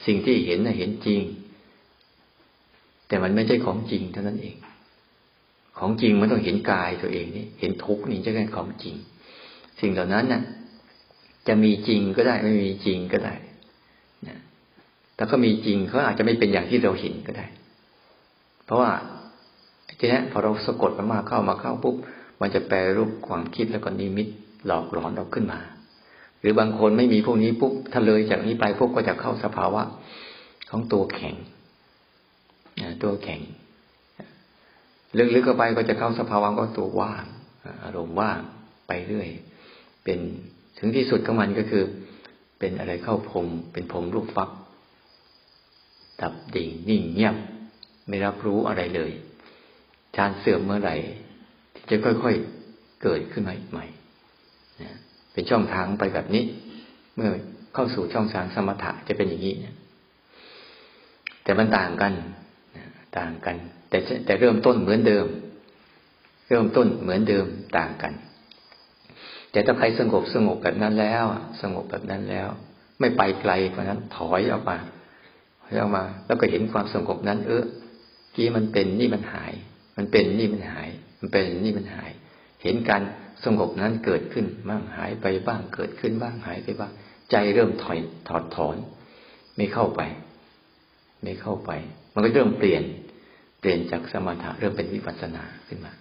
[0.07, 1.23] สิ่งที่เห็นน่ะเห็นจริง
[3.09, 4.57] แต่มันไม่ใช่ของจริงเท่านั้นเอง
[5.79, 8.95] ของจริงมันต้องเห็นกายตัวเองนี่เห็นทุกข์นี่จะเป็นของจริง
[9.81, 10.43] สิ่งเหล่านั้นน่ะ
[11.49, 13.35] จะมีจริงก็ได้ไม่มีจริงก็ได้
[14.27, 14.39] นะ
[15.17, 17.47] ถ้าก็มีจริงเขาอาจจะไม่เป็นอย่างที่เราเห็นก็ได้
[18.65, 18.91] เพราะว่า
[19.99, 21.97] ทีนี้พอเราสะกดมันมาเข้ามาเข้าปุ๊บ
[22.41, 24.29] มันจะแปลรูปความคิดแล้วก็นิมิต
[24.67, 25.61] หลอกหลอนเราขึ้นมา
[26.41, 29.83] หรือบางคนไม่มีพวกนี้ปุ๊บถ้าเลยจากนี้ไปพวกก็จะเข้าสภาวะ
[30.71, 31.37] ของตัวแข็ง
[33.03, 33.41] ตัวแข็ง
[35.35, 37.25] ลึกๆเข้าไปก็จะเข้าสภาวะก็ตัวว่าง
[37.85, 38.41] อารมณ์ว่าง
[38.89, 39.29] ไปเรื่อย
[40.05, 40.19] เป็น
[40.79, 41.85] ถึงที่สุดของมันก็คือ
[42.59, 44.51] เป็นอะไรเข้าพรมเป็นพรมรูปฟัก
[46.21, 47.37] ดับดิ่งนิ่งเงียบ
[48.09, 49.13] ไม่รับรู้อะไรเลย
[50.17, 50.97] ฌานเสื่อมเมื่อไหร่
[51.75, 53.87] ที่จะค่อยๆเกิดขึ้นมาอีกใหม่
[55.33, 56.45] เป็นช่องทางไปแบบนี้
[57.17, 57.31] เมื่อ
[57.75, 59.55] เข้าสู่ช่องทางสมถะจะเป็นอย่างนี้
[61.45, 62.13] แต่มันต่างกัน
[63.19, 63.57] ต่างกัน
[63.89, 65.27] แต่แต่เริ่มต้นเหมือนเดิม
[66.49, 67.47] เริ่มต้นเหมือนเดิม
[67.79, 68.13] ต่างกัน
[69.51, 71.25] แต่ถ้าใครสงบสงบแบบนั้นแล้ว
[71.63, 72.49] สงบแบบนั้นแล้ว
[73.01, 74.77] ไม่ไปไกลกว่านั้นถอยออกมา
[75.63, 77.65] ถอยออกมา แล้วก็เห็นความสงบนั้น เออ
[78.37, 79.53] กี้มันเป็นนี่มันหาย
[79.97, 80.89] มันเป็นนี่มันหาย
[81.21, 82.11] มันเป็นนี่มันหาย
[82.63, 83.03] เห็นการ
[83.45, 86.93] สงบนั้นเกิดขึ้นบ้างหายไปบ้างเกิดขึ้นบ้างหายไปบ้าง
[87.31, 88.77] ใจเริ่มถอยถอดถอน
[89.57, 90.01] ไม่เข้าไป
[91.23, 91.71] ไม่เข้าไป
[92.13, 92.83] มันก็เริ่มเปลี่ยน
[93.61, 95.93] เปลี่ยนจากสมถะเริ่มเป็นวิปัสสนาขึ้นมา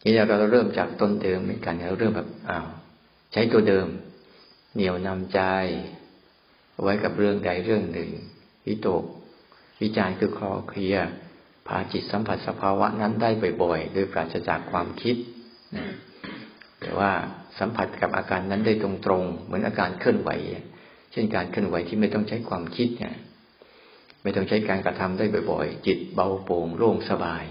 [0.00, 2.66] ทีนี้เราเริ่มจากต้นเดิมเหมือนกันเราเริ่มแบบอ้าว
[3.32, 3.86] ใช้ตัวเดิม
[4.74, 5.40] เหนี่ยวนำใจ
[6.82, 8.10] ไว้กับเรื่องใดเรื่องหนึ่ง
[8.66, 9.04] วิตก
[9.82, 10.96] วิจารคือคลอเคลีย
[11.66, 13.30] พาจิตสัมผัสสภาวะนั้นได้
[13.62, 15.16] บ่อยๆโดยปราศจากความคิด
[16.80, 17.10] แต่ว่า
[17.58, 20.30] สัมผัสกับอาการนั้นได้ตรงๆ เหมือนอาการเคลื่อนไหว
[21.12, 23.14] เช่นการเคลื่อนไหวที่ไม่ต้องใช้ความคิดเนี่ย
[24.22, 27.44] ไม่ต้องใช้การกระทำได้บ่อยๆ จิตเบาโปร่งโล่งสบาย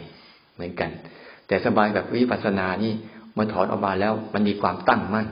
[0.54, 0.92] เหมือนกัน
[1.48, 2.94] แต่สบายแบบวิปัสสนานี่
[3.34, 5.28] เมื่อถอนออกมาแล้ว มันมีความตั้งมั่น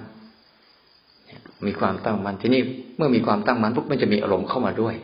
[1.67, 2.61] มีความตั้งมั่นที่นี่
[2.97, 4.95] เมื่อมีความตั้งมั่นปุ๊บมันจะมีอารมณ์เข้ามาด้วย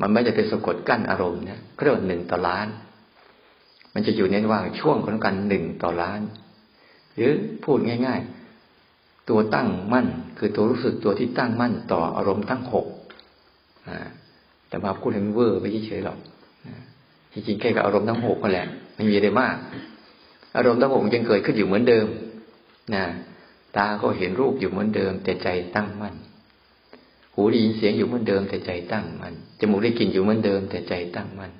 [0.00, 2.66] มันไม่ได้เป็นสะกดกั้นอารมณ์นี่ยเรียกหนึ่งต่อล้าน
[3.94, 6.20] มันจะอยู่ในว่างช่วงของการหนึ่งต่อล้าน
[7.14, 7.32] หรือ
[7.64, 8.20] พูดง่าย
[8.74, 10.06] ๆ ตัวตั้งมั่น
[10.38, 12.86] คือตัวรู้สึกตัวที่ตั้งมั่นต่ออารมณ์ทั้งหก
[14.68, 16.18] แต่มาพูดให้มันเวอร์ไปเฉยๆหรอก
[17.32, 19.56] จริงๆแค่กับอารมณ์ทั้งหกนั่นแหละไม่มีอะไรมาก
[20.56, 22.06] อารมณ์ทั้งหกยังเกิดขึ้นอยู่เหมือนเดิม
[22.94, 23.04] นะ
[23.76, 26.14] ตาก็เห็นรูปอยู่เหมือนเดิม แต่ใจตั้งมั่น
[27.34, 31.52] หูได้ยินเสียงอยู่เหมือนเดิม แต่ใจตั้งมั่น จมูกได้กลิ่นอยู่เหมือนเดิม แต่ใจตั้งมั่น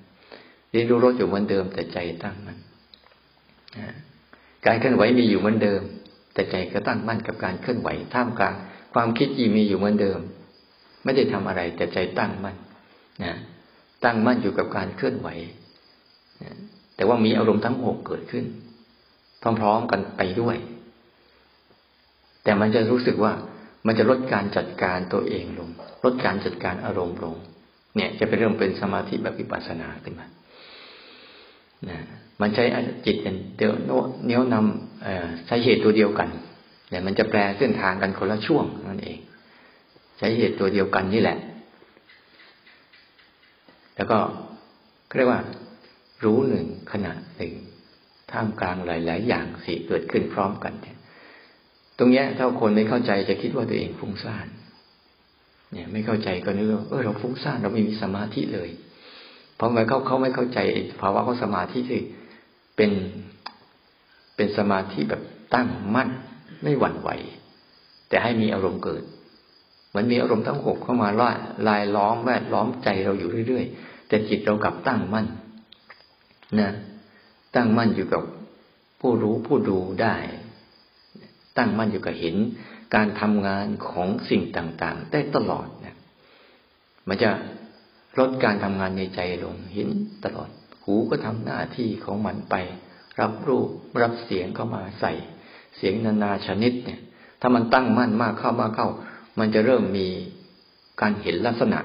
[0.73, 2.59] ลิ้นรู้รสอยู่เหมือนเดิม แต่ใจตั้งมั่น
[4.67, 5.83] การเคลื่อนไหวมีอยู่เหมือนเดิม
[6.35, 8.55] แต่ใจก็ตั้งมั่นกับการเคลื่อนไหวท่ามกลาง
[8.95, 10.21] ความคิดยีมีอยู่เหมือนเดิม
[11.05, 12.57] ไม่ได้ทำอะไร แต่ใจตั้งมั่น
[13.25, 13.35] นะ
[14.05, 15.29] ตั้งมั่นอยู่กับการเคลื่อนไหว
[16.43, 16.57] นะ
[16.97, 18.45] แต่ว่ามีอารมณ์ทั้งหกเกิดขึ้น
[19.61, 20.57] พร้อมๆกันไปด้วย
[22.43, 23.33] แต่มันจะรู้สึกว่า
[23.87, 25.71] มันจะลดการจัดการตัวเองลง
[26.05, 27.37] ลดการจัดการอารมณ์ลง
[27.97, 30.27] เนี่ย จะเป็นเรื่องเป็นสมาธิแบบวิปัสสนาขึ้นมา
[31.91, 31.99] นะ
[32.41, 32.65] มันใช้
[33.07, 36.29] จิตเป็นเดียวโน้เนี้ยนำใช้เหตุตัวเดียวกัน
[36.91, 39.19] แต่มันจะแปลเส้นทางกันคนละช่วงนั่นเอง
[40.19, 41.39] ใช้เหตุตัวเดียวกันนี่แหละ
[43.97, 44.19] แล้วก็
[45.17, 45.41] เรียกว่า
[46.25, 47.53] รู้หนึ่งขณะหนึ่ง
[48.31, 50.97] ท่ามกลางหลาย ๆ อย่างสี่เกิดขึ้นพร้อมกันเนี่ย
[51.99, 54.47] ตรงเนี้ยถ้าคนไม่เข้าใจจะคิดว่าตัวเองฟุ้งซ่าน
[55.73, 58.71] เนี่ยไม่เข้าใจก็นึกว่าเออเราฟุ้งซ่านเราไม่มีสมาธิเลย
[59.57, 60.59] เพราะมันเขาเขาไม่เข้าใจ
[61.01, 62.01] ภาวะของสมาธิที่
[62.77, 62.93] เป็น
[64.37, 65.23] เป็นสมาธิแบบ
[65.55, 66.09] ตั้งมั่น
[66.63, 67.11] ไม่หวั่นไหว
[68.09, 69.03] แต่ให้มีอารมณ์เกิด
[69.89, 71.31] เหมือนมีอารมณ์ทั้งหกเข้ามาล่า
[71.69, 75.27] ลายล้อมแวดล้อมใจเราอยู่เรื่อยๆแต่จิตเรากลับตั้งมั่น
[76.61, 76.71] นะ
[77.55, 78.23] ตั้งมั่นอยู่กับ
[79.01, 80.15] ผู้รู้ผู้ดูได้
[81.59, 82.37] ตั้งมั่นอยู่กับเห็น
[82.95, 85.97] การทำงานของสิ่งต่างๆ ได้ตลอดนะ
[87.09, 87.31] มันจะ
[88.19, 89.89] ลดการทำงานในใจลงเห็น
[90.25, 90.49] ตลอด
[90.85, 92.55] หูก็ทำหน้าที่ของมันไป
[93.21, 93.71] รับรูป
[94.03, 95.13] รับเสียงเข้ามาใส่
[95.77, 97.01] เสียงนานาชนิดเนี่ย
[97.41, 98.89] ถ้ามันตั้งมั่นมากเข้ามากเข้า
[99.39, 100.07] มันจะเริ่มมี
[101.01, 101.79] การเห็นลักษณะ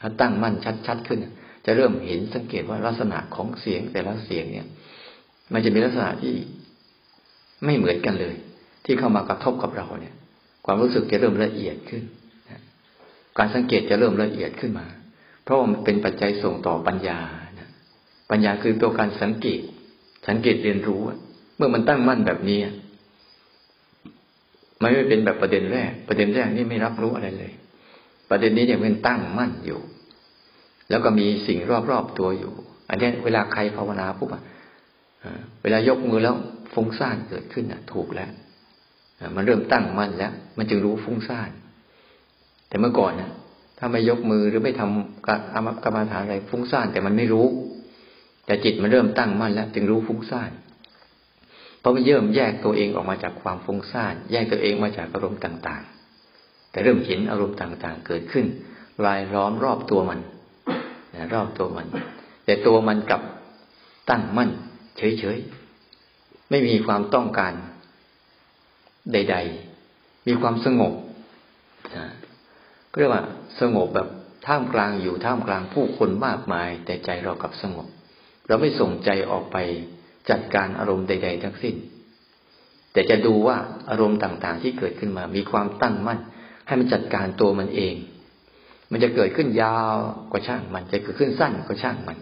[0.00, 0.54] ถ้าตั้งมั่น
[0.86, 1.18] ชัด ๆ ขึ้น
[1.66, 4.66] จะเริ่มเห็นสังเกตว่าลักษณะของเสียงแต่ละเสียงเนี่ย
[5.52, 6.34] มันจะมีลักษณะที่
[7.64, 8.36] ไม่เหมือนกันเลย
[8.84, 10.14] ที่เข้ามากระทบกับเราเนี่ย
[10.64, 12.02] ความรู้สึกจะเริ่มละเอียดขึ้น
[13.38, 14.86] การสังเกตจะเริ่มละเอียดขึ้นมา
[15.44, 17.18] เพราะว่ามันเป็นปัจจัยส่งต่อปัญญา
[18.30, 19.60] ปัญญาคือตัวการสังเกต
[20.28, 21.00] สังเกตเรียนรู้
[21.56, 22.58] เมื่อมันตั้งมั่นแบบนี้
[24.82, 27.52] มันไม่เป็นแบบประเด็นแรก ประเด็นแรกนี่ไม่รับรู้อะไรเลย
[28.30, 29.80] ประเด็นนี้ยังเป็นตั้งมั่นอยู่
[30.90, 31.58] แล้วก็มีสิ่ง
[31.90, 32.52] รอบๆตัวอยู่
[32.88, 34.30] อันนี้เวลาใครภาวนาปุ๊บ
[35.62, 36.34] เวลายกมือแล้ว
[36.74, 38.30] ฟุ้งซ่านเกิดขึ้นอะ ถูกแล้ว
[39.34, 41.50] มันเริ่มตั้งมั่นแล้ว มันจึงรู้ฟุ้งซ่าน
[42.68, 43.30] แต่เมื่อก่อนนะ
[43.78, 45.36] ถ้าไม่ยกมือหรือไม่ทำกา
[45.84, 47.46] กรรมฐานอะไรฟุ้งซ่านแต่มันไม่รู้
[48.46, 50.50] แต่จิตมันเริ่มตั้งมั่นแล้วจึงรู้ฟุ้งซ่าน
[51.78, 58.46] เพราะมันเยิ่มแยกตัวเองออกมาจากความฟุ้งซ่านแยกตัวเองมาจากอารมณ์ต่างๆ แต่เริ่มเห็นอารมณ์ต่างๆ เกิดขึ้น
[59.04, 60.20] รายล้อมรอบตัวมัน
[61.14, 61.86] นะรอบตัวมัน
[62.44, 63.22] แต่ตัวมันกลับ
[64.10, 64.50] ตั้งมั่น
[64.96, 67.52] เฉยๆไม่มีความต้องการ
[69.12, 69.36] ใด
[69.80, 70.94] ๆ มีความสงบ
[72.98, 73.22] เรียกว่า
[73.60, 74.08] สงบแบบ
[74.46, 77.86] ท่ามกลางอยู่ท่ามกลางผู้คนมากมาย แต่ใจเรากับสงบ
[78.48, 79.56] เราไม่ส่งใจออกไป
[80.30, 81.74] จัดการอารมณ์ใด ๆ ทั้งสิ้น
[82.92, 83.56] แต่จะดูว่า
[83.90, 86.18] อารมณ์ต่างๆ ที่เกิดขึ้นมา มีความตั้งมั่น
[86.66, 87.94] ให้มันจัดการตัวมันเอง
[88.90, 89.96] มันจะเกิดขึ้นยาว
[90.32, 92.18] ก็ช่างมัน จะเกิดขึ้นสั้นก็ช่างมัน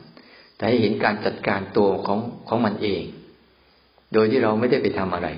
[0.56, 3.02] แต่ให้เห็นการจัดการตัวของของมันเอง
[4.12, 5.28] โดยที่เราไม่ได้ไปทำอะไร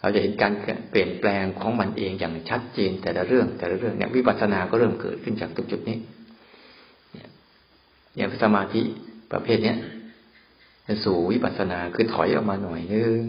[0.00, 0.52] เราจะเห็นการ
[0.90, 5.96] เปลี่ยนแปลงของมันเองอย่างชัดเจนแต่ละเรื่องแต่ละเรื่องเนี่ยวิปัสสนาก็เริ่มเกิดขึ้นจากตรงจุดนี้
[7.12, 8.80] เนี่ยสมาธิ
[9.32, 9.78] ประเภทเนี้ย
[11.04, 13.20] สู่วิปัสสนาคือถอยออกมาหน่อยนึง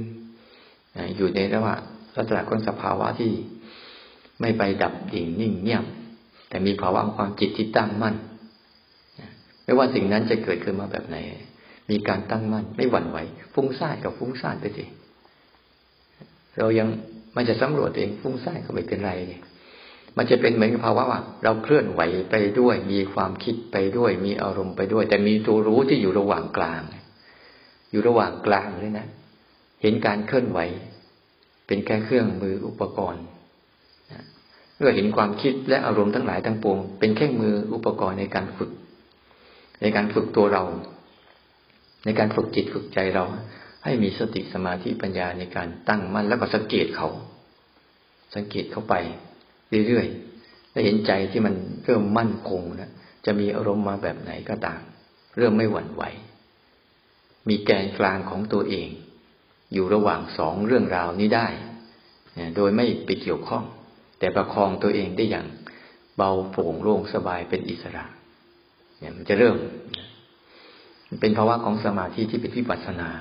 [1.18, 1.82] อยู่ในระหว่าง
[2.16, 3.32] ลักษณะของสภาวะที่
[4.42, 5.86] ไม่ไปดับดิ่งนิ่งเงียบ
[6.50, 8.16] แต่มีภาวะของความจิตที่ตั้งมั่น
[9.64, 11.18] ไม่ว่าสิ่งนั้นจะเกิดขึ้นมาแบบไหน
[11.90, 13.18] มีการตั้งมั่นไม่หวั่นไหว
[13.54, 14.86] ฟุ้งซ่านกับฟุ้งซ่านไปสิ
[16.58, 16.88] เรายัง
[17.36, 19.42] มันจะสำรวจเองฟุ้งซ่านก็ไม่เป็นไรเนี่ย
[20.18, 26.82] มันจะเป็นเหมือนภาวะว่า เราเคลื่อนไหวไปด้วย มีความคิดไปด้วย มีอารมณ์ไปด้วย แต่มีตัวรู้ที่อยู่ระหว่างกลาง
[27.92, 29.08] อยู่ระหว่างกลางเลยนะ
[29.82, 30.60] เห็นการเคลื่อนไหว
[31.68, 33.24] เป็นแค่เครื่องมืออุปกรณ์
[34.78, 38.72] เมื่อเห็นความคิดและอารมณ์ทั้งหลายทั้งปวง เป็นแค่มืออุปกรณ์ในการฝึก
[39.82, 40.64] ในการฝึกตัวเรา
[42.06, 43.26] ในการฝึกจิตฝึกใจเรา
[43.84, 47.10] ให้มีสติสมาธิปัญญาในการตั้งมั่นแล้วก็สังเกตเขา
[48.36, 48.94] สังเกตเข้าไป
[49.88, 51.54] เรื่อยๆแล้วเห็นใจที่มัน
[51.86, 52.92] เริ่มมั่นคงนะ
[53.26, 54.80] จะมีอารมณ์มาแบบไหนก็ตาม
[55.38, 56.04] เริ่มไม่หวั่นไหว
[57.50, 58.90] มีแกนกลางของตัวเอง
[59.74, 61.48] อยู่ระหว่างสองเรื่องราวนี้ได้
[62.56, 63.64] โดยไม่ไปเกี่ยวข้อง
[64.20, 65.48] แต่ประคองตัวเองได้อย่าง
[66.18, 68.06] เบาโปร่งโล่งสบายเป็นอิสระ
[69.00, 69.56] เนี่ยมันจะเริ่ม
[71.22, 73.12] เป็นภาวะของสมาธิที่เป็นวิปัสสนา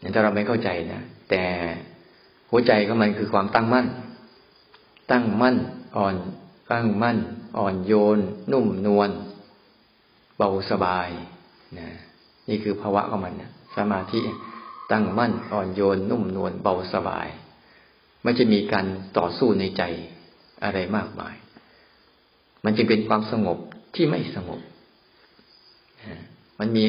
[0.00, 1.42] เนี่ยถ้าเราไม่เข้าใจนะแต่
[2.50, 3.86] หัวใจของมันคือความตั้งมั่น
[5.10, 5.56] ตั้งมั่น
[5.96, 6.14] อ่อน
[6.72, 7.18] ตั้งมั่น
[7.58, 8.18] อ่อนโยน
[8.52, 9.10] นุ่มนวล
[10.36, 11.08] เบาสบาย
[11.78, 11.88] นะ
[12.48, 14.20] นี่คือภาวะของมันนะสมาธิ
[14.92, 17.28] ตั้งมั่นอ่อนโยน นุ่มนวลเบาสบาย
[18.22, 18.86] ไม่จะมีการ
[19.18, 19.82] ต่อสู้ในใจ
[20.64, 21.34] อะไรมากมาย
[22.64, 23.58] มันจึงเป็นความสงบ
[23.94, 24.60] ที่ไม่สงบ
[26.60, 26.84] มันมี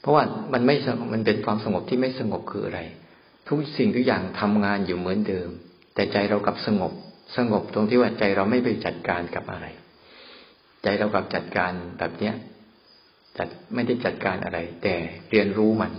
[0.00, 0.76] เพราะว่ามันไม่
[1.12, 2.80] มันเป็นความสงบที่ไม่สงบคืออะไร
[3.48, 5.48] ทุกสิ่งทุกอย่างทำงานอยู่เหมือนเดิม
[5.94, 6.92] แต่ใจเรากับสงบ
[7.36, 9.66] สงบตรงที่ว่าใจเราไม่ไปจัดการกับอะไร
[10.82, 12.34] ใจเรากับจัดการแบบเนี้ย
[13.38, 14.94] จัดไม่ได้จัดการอะไร แต่
[15.30, 15.92] เรียนรู้มัน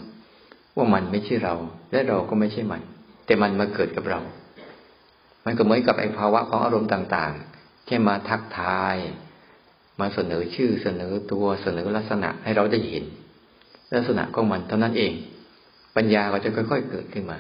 [0.76, 1.56] ว่ามันไม่ใช่เรา
[1.92, 2.82] และเราก็ไม่ใช่มัน
[3.26, 4.20] แต่มันมาเกิดกับเรา
[5.46, 8.96] มันก็เหมือนกับไอ้ภาวะของอารมณ์ต่าง ๆ แค่มาทักทาย
[10.00, 13.04] มาเสนอชื่อเสนอตัวเสนอลักษณะให้เราได้เห็น
[13.96, 15.14] ลักษณะของมันเท่านั้นเอง
[15.96, 17.40] ปัญญาก็จะค่อย ๆ เกิดขึ้นมา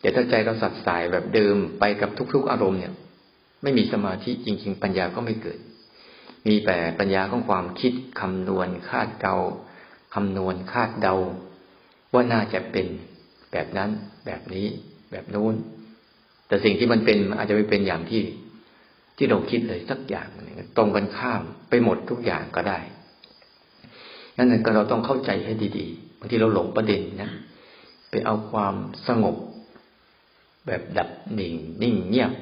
[0.00, 2.94] แต่ถ้าใจเราสัดสายแบบเดิมไปกับทุก ๆ อารมณ์เนี่ย
[3.62, 5.58] ไม่มีสมาธิจริง ๆ ปัญญาก็ไม่เกิด
[6.46, 9.36] มีแต่ปัญญาของความคิดคำนวณคาดเดา
[10.14, 11.14] คำนวณคาดเดา
[12.12, 12.86] ว่าน่าจะเป็น
[13.52, 13.90] แบบนั้น
[14.26, 14.66] แบบนี้
[15.12, 15.54] แบบนู้น
[16.46, 18.22] แต่สิ่งที่มันเป็นอาจจะไม่เป็นอย่างที่
[19.16, 20.28] ที่เราคิดเลยสักอย่าง
[20.76, 22.78] ตรงกันข้ามไปหมดทุกอย่างก็ได้
[24.36, 27.30] นั่นก็เราต้องเข้าใจให้ดีๆบางทีเราหลงประเด็นนะ
[28.10, 28.74] ไปเอาความ
[29.08, 29.36] สงบ
[30.66, 32.32] แบบดับหนิ่งนิ่งเงียบ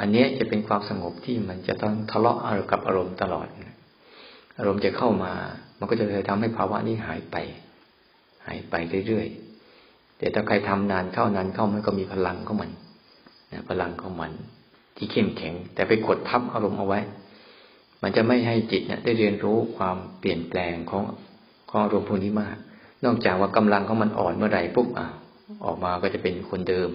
[0.00, 2.38] อันนี้จะเป็นความสงบที่มันจะต้องทะเลาะ
[2.70, 3.46] กับอารมณ์ตลอด
[4.58, 5.32] อารมณ์จะเข้ามา
[5.78, 7.36] มันก็จะเลยทำให้ภาวะนี้หายไป
[8.46, 8.74] หายไป
[9.06, 12.70] เรื่อยๆแต่ถ้าใครทำนานเข้านานเข้ามันก็มีพลังของมัน
[13.52, 14.32] นะพลังของมัน
[14.96, 17.00] ที่เข้มแข็ง แต่ไปกดทับอารมณ์เอาไว้
[18.02, 21.04] มันจะไม่ให้จิตเนี่ยได้เรียนรู้ความเปลี่ยนแปลงของ
[21.68, 22.56] ของอารมณ์พวกนี้มาก
[23.04, 25.06] นอกจากว่ากำลังของมันอ่อนเมื่อไหร่ปุ๊บอะ
[25.64, 26.90] ออกมาก็จะเป็นคนเดิม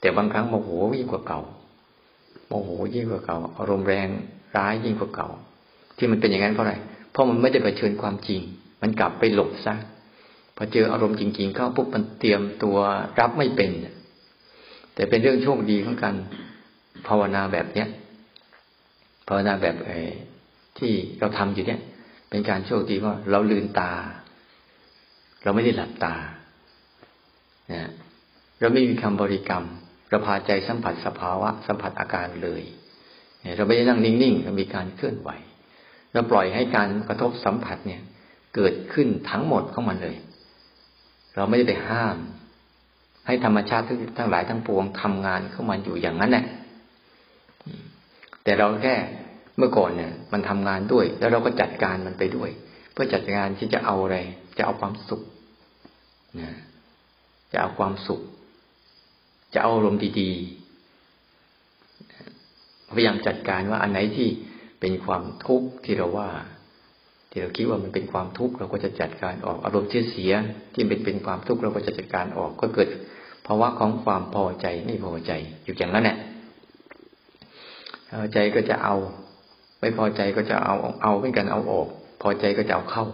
[0.00, 1.40] แต่บางครั้งโมโหยิ่งกว่าเก่า
[2.46, 4.08] โมโหยิ่งกว่าเก่าอารมณ์แรง
[4.56, 5.28] ร้ายยิ่งกว่าเก่า
[5.96, 6.74] ที่มันเป็นอย่างนั้นเพราะอะไร
[7.12, 8.40] เพราะมันไม่ได้เผชิญความจริง
[8.82, 9.74] มันกลับไปหลบซะ
[10.56, 12.76] พอเจออารมณ์จริง ๆ เข้าปุ๊บมันเตรียมตัว
[13.20, 13.70] รับไม่เป็น
[14.94, 16.16] แต่เป็นเรื่องโชคดีของการ
[17.06, 17.88] ภาวนาแบบเนี้ย
[19.28, 19.98] ภาวนาแบบไอ้
[20.78, 21.80] ที่เราทำอยู่เนี้ย
[22.30, 23.92] เป็นการโชคดีว่าเราลืมตา
[25.42, 26.14] เราไม่ได้หลับตา
[27.72, 27.90] นะ
[28.60, 29.64] เราไม่มีคำบริกรรม
[30.08, 32.62] เราพาใจสัมผัสสภาวะ สัมผัสอาการเลย
[33.56, 35.30] เราไม่ได้นั่งนิ่งๆเรามีการเคลื่อนไหว
[36.12, 38.02] เราปล่อยให้การกระทบสัมผัสเนี่ย
[38.54, 40.16] เกิดขึ้นทั้งหมดของมันเลย
[41.34, 42.16] เราไม่ได้ไปห้าม
[43.26, 43.84] ให้ธรรมชาติ
[44.18, 46.44] ทั้งหลายทั้งปวงทำงานเข้ามาอยู่อย่างนั้นแหละ
[48.44, 48.94] แต่เราแค่
[49.58, 52.50] เมื่อก่อนเนี่ย มันทำงานด้วย แล้วเราก็จัดการมันไปด้วย
[52.92, 54.18] เพื่อจัดการที่จะเอาอะไร
[54.58, 55.22] จะเอาความสุข
[56.40, 56.50] นะ
[57.52, 58.20] จะเอาความสุข
[59.56, 64.28] จะเอาอารมณ์ดีๆพยายามจัดการว่าอันไหนที่
[64.80, 66.30] เป็นความทุกข์ที่เราว่า
[67.30, 70.32] ที่เราคิดว่ามันเป็นความทุกข์เราก็จะจัดการออกอารมณ์ที่เสีย
[70.74, 72.88] ที่เป็นเป็นความทุกข์เราก็จะจัดการออกก็เกิด
[73.46, 75.32] ภาวะของความพอใจไม่พอใจ
[75.64, 76.16] อยู่อย่างนั้นแหละ
[78.20, 78.96] พอใจก็จะเอา
[79.80, 81.88] ไม่พอใจก็จะเอาเอาเป็นกันเอาออก
[82.22, 83.06] พอใจก็จะเอาเข้า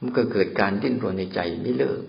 [0.00, 2.00] มันก็เกิดการดิ้นรนในใจไม่เลิก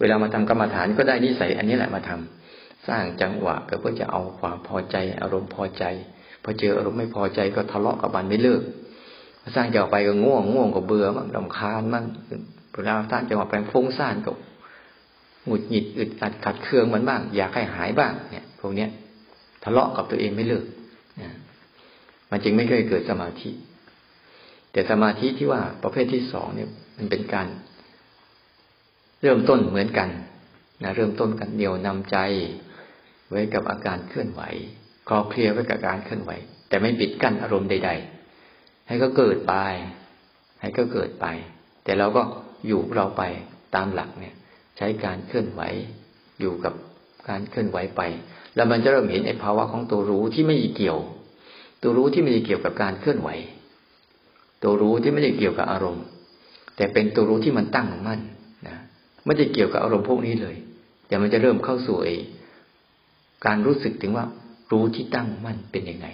[0.00, 5.84] เวลามาทำกรรมฐานก็ได้นิสัย อันนี้แหละมาทำสร้างจังหวะก็เพื่อจะเอาความพอใจ อารมณ์พอใจ
[6.42, 8.62] พอเจออารมณ์ไม่พอใจก็ทะเลาะกับมันไม่เลิก
[9.54, 12.04] สร้างจังหวะไปก็ง่วงง่วงก็เบื่อมั่งลำคาญมั่ง
[12.72, 14.32] เวลาสร้างจังหวะไปฟุ้งซ่านก็
[15.46, 18.90] หงุดหงิดอึดอัดขัดเคืองมันบ้าง อยากให้หายบ้างเนี่ยพวกเนี้ย
[19.62, 20.64] ทะเลาะกับตัวเองไม่เลิก
[22.30, 23.50] มันจึงไม่เคยเกิดสมาธิ
[24.72, 27.46] แต่สมาธิที่ว่าประเภทที่สองเนี่ย มันเป็นการ
[29.22, 30.08] เริ่มต้นเหมือนกัน
[30.82, 32.16] นะเริ่มต้นกันเหนียวนำใจ
[33.30, 34.42] ไว้กับอาการเคลื่อนไหว
[35.08, 36.30] คลอเคลียไว้กับการเคลื่อนไหว
[36.68, 37.90] แต่ไม่ปิดกั้นอารมณ์ใด
[38.38, 39.54] ๆ ให้ก็เกิดไป
[40.60, 41.26] ให้ก็เกิดไป
[41.84, 42.22] แต่เราก็
[42.66, 43.22] อยู่เราไป
[43.74, 44.34] ตามหลักเนี่ย
[44.76, 45.62] ใช้การเคลื่อนไหว
[46.40, 46.74] อยู่กับ
[47.28, 48.02] การเคลื่อนไหวไป
[48.54, 50.98] แล้วมันจะเริ่มเห็นไอ้ภาวะของตัวรู้ที่ไม่เกี่ยว
[51.82, 53.28] ตัวรู้ที่ไม่ได้เกี่ยวกับการเคลื่อนไหว
[54.62, 56.04] ตัวรู้ที่ไม่ได้เกี่ยวกับอารมณ์
[56.76, 58.20] แต่เป็นตัวรู้ที่มันตั้งมั่น
[59.26, 60.56] ไม่ได้เกี่ยวกับอารมณ์พวกนี้เลย
[61.06, 61.96] แต่มันจะเริ่มเข้าสู่
[63.46, 64.26] การรู้สึกถึงว่า
[64.72, 66.06] รู้ที่ตั้งมั่นเป็นยังไง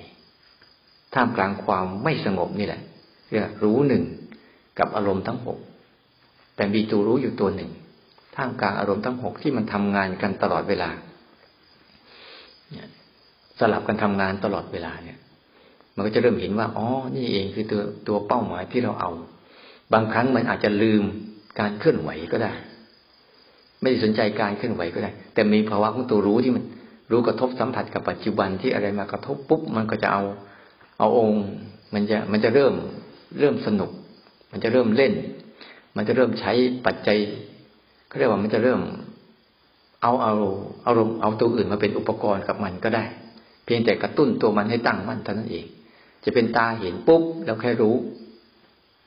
[1.14, 2.82] ท่ามกลางความไม่สงบนี่แหละ
[3.30, 4.04] เรียกรู้หนึ่ง
[4.78, 5.58] กับอารมณ์ทั้งหก
[6.56, 7.70] แต่มีตัวรู้อยู่ตัวหนึ่ง
[8.36, 10.90] ท่ามกลางอารมณ์ทั้งหกที่มันทำงานกันตลอดเวลา
[13.58, 15.18] สลับกันทำงานตลอดเวลาเนี่ย
[15.94, 16.86] มันก็จะเริ่มเห็นว่าอ๋อ
[17.16, 19.10] นี่เองคือตัวตัวเป้าหมายที่เราเอา
[19.92, 21.02] บางครั้งมันอาจจะลืม
[21.58, 22.52] การเคลื่อนไหวก็ได้
[23.82, 26.64] ไม่ได้สนใจการเคลื่อนไหวก็ได้ แต่มีภาวะของตัวรู้ที่มัน
[27.10, 30.22] รู้กระทบสัมผัสกับปัจจุบันที่อะไรมากระทบปุ๊บมันก็จะเอา
[30.98, 31.42] เอาองค์
[31.94, 32.74] มันจะมันจะเริ่ม
[33.40, 33.90] เริ่มสนุก
[34.52, 35.12] มันจะเริ่มเล่น
[35.96, 36.52] มันจะเริ่มใช้
[36.86, 37.18] ปัจจัย
[38.08, 38.80] เขาเรียกว่ามันจะเริ่ม
[40.02, 40.34] เอาเอา
[40.82, 43.04] เอารมเอาตัวอื่นมาเป็นอุปกรณ์กับมันก็ได้
[43.64, 45.66] เพียงแต่กระตุ้นตัวมันให้ตั้งมั่นเท่านั้นเอง
[46.24, 47.94] จะเป็นตาเห็นปุ๊บแล้วแค่รู้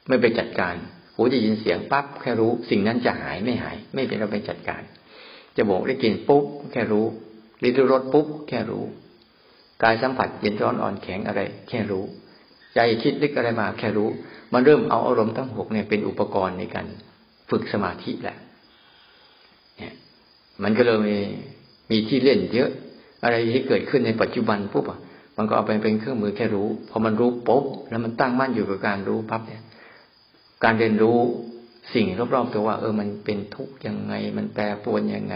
[0.07, 0.75] ไม่ไปจัดการ
[1.15, 4.81] หูจะยินเสียงปั๊บแค่รู้ สิ่งนั้นจะหายไม่หาย ไม่เป็นเราไปจัดการ
[5.57, 7.05] จะบอกได้กลิ่นปุ๊บแค่รู้
[7.63, 8.83] ลิ้นรสปุ๊บแค่รู้
[9.83, 12.05] กายสัมผัสเย็นร้อนอ่อนแข็งอะไร แค่รู้
[12.75, 14.09] ใจคิดนึกอะไรมา แค่รู้
[14.53, 16.87] มันเริ่มเอาอารมณ์ทั้งหกเนี่ยเป็นอุปกรณ์ในการ
[17.49, 18.37] ฝึกสมาธิแหละ
[19.77, 19.93] เนี่ย
[20.63, 21.17] มันก็เลยมี
[21.91, 22.69] มีที่เล่นเยอะ
[23.23, 24.99] อะไรที่เกิดขึ้นในปัจจุบันปุ๊บอะ
[25.37, 29.61] มันก็เอาไปเป็นเครื่องมือแค่รู้ พอมันรู้ปุ๊บแล้วมันตั้งมั่นอยู่กับการรู้ปั๊บเนี่ย
[30.63, 31.19] การเรียนรู้
[31.93, 35.35] สิ่งรอบๆตัวว่า เออ มันเป็นทุกข์ยังไง มันแปรปรวนยังไง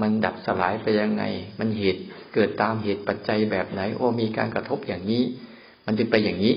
[0.00, 1.24] มันดับสลายไปยังไง
[1.58, 2.02] มันเหตุ
[2.34, 5.22] เกิดตามเหตุปัจจัยแบบไหน โอ้มีการกระทบอย่างนี้
[5.86, 6.54] มันจะไปอย่างนี้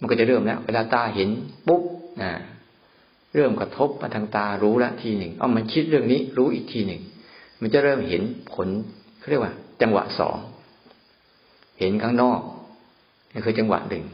[0.00, 1.28] มันก็จะเริ่มแล้วเวลาตาเห็น
[1.66, 1.82] ปุ๊บ
[2.22, 2.32] อ่า
[3.34, 7.00] เริ่มกระทบมาทางตารู้ละทีหนึ่งเอมันคิดเรื่องนี้รู้อีกทีหนึ่ง
[7.60, 8.22] มันจะเริ่มเห็น
[8.52, 8.68] ผล
[9.18, 10.36] เขาเรียกว่า จังหวะสอง
[11.78, 12.40] เห็นข้างนอก
[13.32, 14.04] นี่คือจังหวะหนึ่ง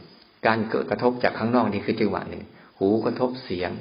[0.47, 2.43] การเกิดกระทบจากข้างนอกนี่คือจังหวะหนึ่ง
[2.79, 3.71] หูกระทบเสียง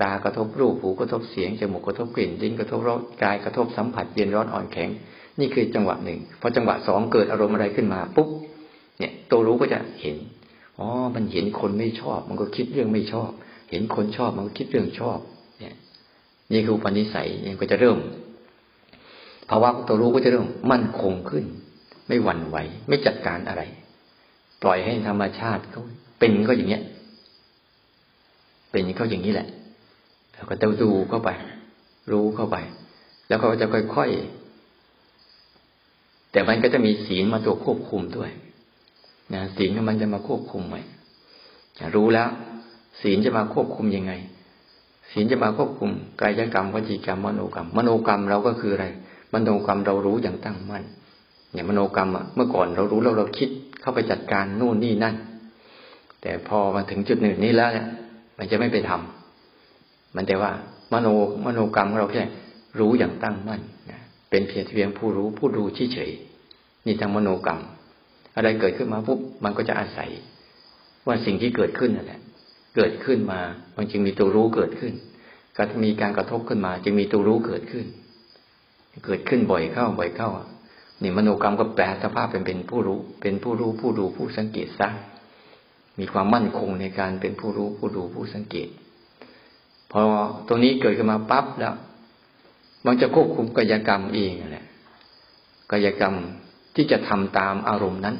[0.00, 4.88] ตากระทบรูป หูกระทบเสียง จมูกกระทบกลิ่น ลิ้นกระทบรส กายกระทบสัมผัส เย็นร้อนอ่อนแข็ง
[5.38, 8.28] นี่คือจังหวะหนึ่ง พอจังหวะสองเกิดอารมณ์อะไรขึ้นมาปุ๊บ
[8.98, 10.16] เนี่ยตัวรู้ก็จะเห็น
[10.78, 13.30] อ๋อ มันเห็นคนไม่ชอบ มันก็คิดเรื่องไม่ชอบ
[13.70, 15.18] เห็นคนชอบ มันก็คิดเรื่องชอบ
[15.60, 15.74] เนี่ย
[16.52, 17.98] นี่คือปนิสัยเนี่ยก็จะเริ่ม
[19.50, 21.44] ภาวะตัวรู้ก็จะเริ่มมั่นคงขึ้น
[22.08, 22.56] ไม่หวั่นไหว
[22.88, 23.62] ไม่จัดการอะไร
[24.62, 25.82] ปล่อยให้ธรรมชาติเขา
[26.18, 26.82] เป็นก็อย่างเงี้ย
[28.70, 29.48] เป็นเขาอย่างนี้แหละ
[30.32, 31.30] แล้วก็ต้องดูเข้าไป
[32.12, 32.56] รู้เข้าไป
[33.28, 33.66] แล้วก็จะ
[33.96, 38.30] ค่อยๆแต่มันก็จะมีศีลมาตัวควบคุมด้วย
[39.34, 40.76] นะศีลมันจะมาควบคุมไหม
[41.94, 42.28] รู้แล้ว
[43.00, 44.12] ศีลจะมาควบคุมยังไง
[45.10, 45.90] ศีลจะมาควบคุม
[46.20, 48.86] กายกรรมวจีกรรมมโนกรรม มโนกรรมเราก็คืออะไร
[49.34, 50.84] มโนกรรมเรารู้อย่างตั้งมั่น
[51.52, 53.48] อย่างมโนกรรมอะเมื่อก่อนเรารู้แล้วเราคิด
[53.80, 55.14] เข้าไปจัดการนู่นนี่นั่น
[56.22, 57.86] แต่พอมาถึงจุดหนึ่งนี้แล้วเนี่ย
[58.40, 60.50] มันจะไม่ไปทำมันแต่ว่า
[60.92, 61.08] มโน
[61.44, 62.22] มโนกรรมของเราแค่
[62.78, 63.60] รู้อย่างตั้งมั่น
[63.90, 65.62] นะเป็นเพียงเพียงผู้รู้ผู้ดู
[65.92, 67.60] เฉยๆนี่ทางมโนกรรม
[68.36, 70.10] อะไรเกิดขึ้นมาปุ๊บมันก็จะอาศัย
[71.06, 72.20] ว่าสิ่งที่เกิดขึ้นนั่นแหละ
[72.76, 73.40] เกิดขึ้นมา
[73.76, 74.92] มันจึงมีตัวรู้เกิดขึ้น
[75.56, 77.86] ก็มีการกระทบขึ้นมา จึงมีตัวรู้เกิดขึ้น
[79.06, 80.30] เกิดขึ้นบ่อยเข้าบ่อยเข้า
[81.02, 84.88] นี่มโนกรรมก็แปลสภาพเป็นเป็นผู้รู้ เป็นผู้รู้ผู้ดูผู้สังเกตซะ
[86.00, 88.68] มีความมั่นคงในการเป็นผู้รู้ผู้ดูผู้สังเกต
[89.90, 90.00] พอ
[90.48, 91.74] ตรงนี้เกิดขึ้นมาปั๊บแล้ว
[92.86, 94.64] มันจะควบคุมกายกรรมเองแหละ
[95.72, 96.14] กายกรรม
[96.74, 98.16] ที่จะทำตามอารมณ์นั้น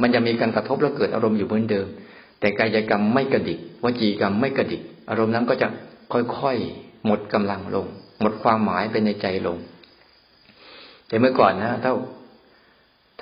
[0.00, 1.86] มันจะมีการกระทบแล้วเกิดอารมณ์อยู่เหมือนเดิม
[2.40, 5.68] แต่กายกรรมไม่กระดิกวจีกรรมไม่กระดิก อารมณ์นั้นก็จะ
[6.12, 7.86] ค่อยๆหมดกำลังลง
[8.20, 9.58] หมดความหมายไปในใจลง
[11.06, 11.92] แต่เมื่อก่อนนะถ้า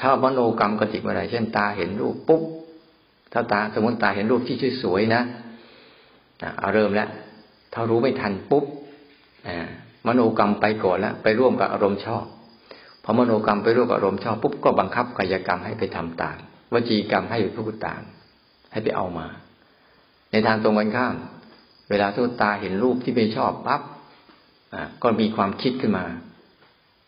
[0.00, 2.42] ถ้ามโนกรรมกระติกอะไรเช่นตาเห็นรูปปุ๊บ
[3.32, 5.22] ถ้าตาสมมติตาเห็นรูปที่สวยๆนะ
[6.58, 7.08] เอาเริ่มแล้ว
[7.72, 8.64] ถ้ารู้ไม่ทันปุ๊บ
[10.06, 12.24] มโนกรรมไปก่อนแล้วไปร่วมกับอารมณ์ชอบ
[13.04, 16.36] พอมโนกรรมไปร่วมกับอารมณ์ชอบปุ๊บก็บังคับกายกรรมให้ไปทำตาม
[16.72, 18.02] วจีกรรมให้ไปพูดตาม
[18.72, 19.26] ให้ไปเอามา
[20.32, 21.14] ในทางตรงกันข้าม
[21.90, 23.82] เวลาทุกตาเห็นรูปที่ไม่ชอบปั๊บ
[25.02, 26.04] ก็มีความคิดขึ้นมา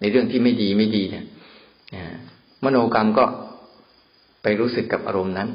[0.00, 1.24] ในเรื่องที่ไม่ดีไม่ดีเนี่ย
[2.64, 3.24] มโนกรรมก็
[4.42, 5.48] ไปรู้สึกกับอารมณ์นั้น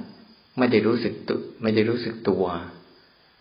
[0.58, 2.43] ไม่ได้รู้สึกตัวไม่ได้รู้สึกตัว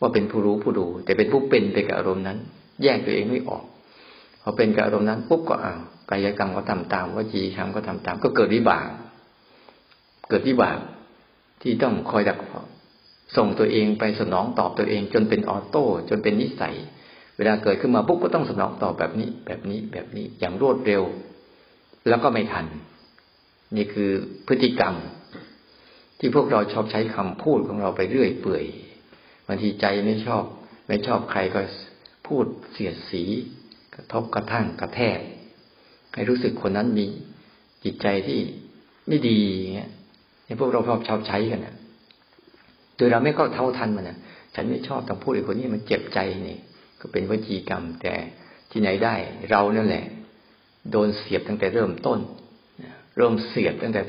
[0.01, 2.39] ว่าเป็นผู้รู้ผู้ดู แต่เป็นผู้เป็นไปกับอารมณ์นั้น
[2.83, 3.65] แยกตัวเองไม่ออก
[4.43, 8.87] พอเป็นกับอารมณ์นั้นปุ๊บก็อ้าวกายกรรมก็ทำตามวจีกรรมก็ทำตาม ก็เกิดวิบาก
[10.29, 10.79] เกิดวิบาก
[11.63, 12.39] ที่ต้องคอยดัก
[13.37, 16.75] ส่งตัวเองไปสนองตอบตัวเอง จนเป็นออโต้จนเป็นนิสัย
[17.37, 21.03] เวลาเกิดขึ้นมาปุ๊บก็ต้องสนองตอบแบบนี้ แบบนี้แบบนี้อย่างรวดเร็ว
[22.09, 22.67] แล้วก็ไม่ทัน
[23.77, 24.11] นี่คือ
[24.47, 24.95] พฤติกรรม
[26.25, 28.65] ที่พวกเราชอบใช้คำพูดของเราไปเรื่อยเปื่อย
[29.47, 30.45] บางทีใจไม่ชอบ
[30.89, 31.61] ไม่ชอบใครก็
[32.27, 33.23] พูดเสียดสี
[33.95, 35.19] กระทบกระทั่งกระแทก
[36.15, 37.07] ให้รู้สึกคนนั้นมี
[37.85, 38.39] จิตใจที่
[39.09, 39.39] ไม่ดี
[39.75, 39.91] เงี้ย
[40.47, 41.77] นี่พวกเราชอบชอบใช้กันนะ
[42.97, 44.19] โดยเราไม่ก็เท่าทันมันนะ
[44.55, 46.19] ฉันไม่ชอบต้องพูดไอ้คนนี้มันเจ็บใจ
[46.49, 46.59] นี่
[47.01, 48.15] ก็เป็นวจีกรรม แต่
[48.71, 49.15] ที่ไหนได้
[49.51, 50.05] เรานั่นแหละ
[50.91, 52.19] โดนเสียบตั้งแต่เริ่มต้น
[53.17, 54.03] เริ่มเสียบตั้งแต่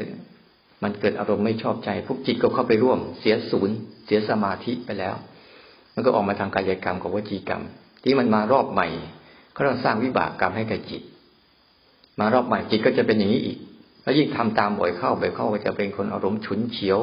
[0.84, 3.76] มันเกิดอารมณ์ไม่ชอบใจพวกจิตก็เข้าไปร่วม เสียศูนย์
[4.06, 5.16] เสียสมาธิไปแล้ว
[5.94, 7.64] มันก็ออกมาทางกายกรรมกับวจีกรรม
[8.04, 8.88] ที่มันมารอบใหม่
[9.56, 11.02] ก็ต้องสร้างวิบากกรรมให้กับจิต
[12.20, 13.58] มารอบใหม่จิตก็จะเป็นอย่างนี้อีก
[14.04, 17.00] แล้วยิ่งทำตามบ่อยเข้าบ่อยเข้าก็จะเป็นคนอารมณ์ฉุนเฉียว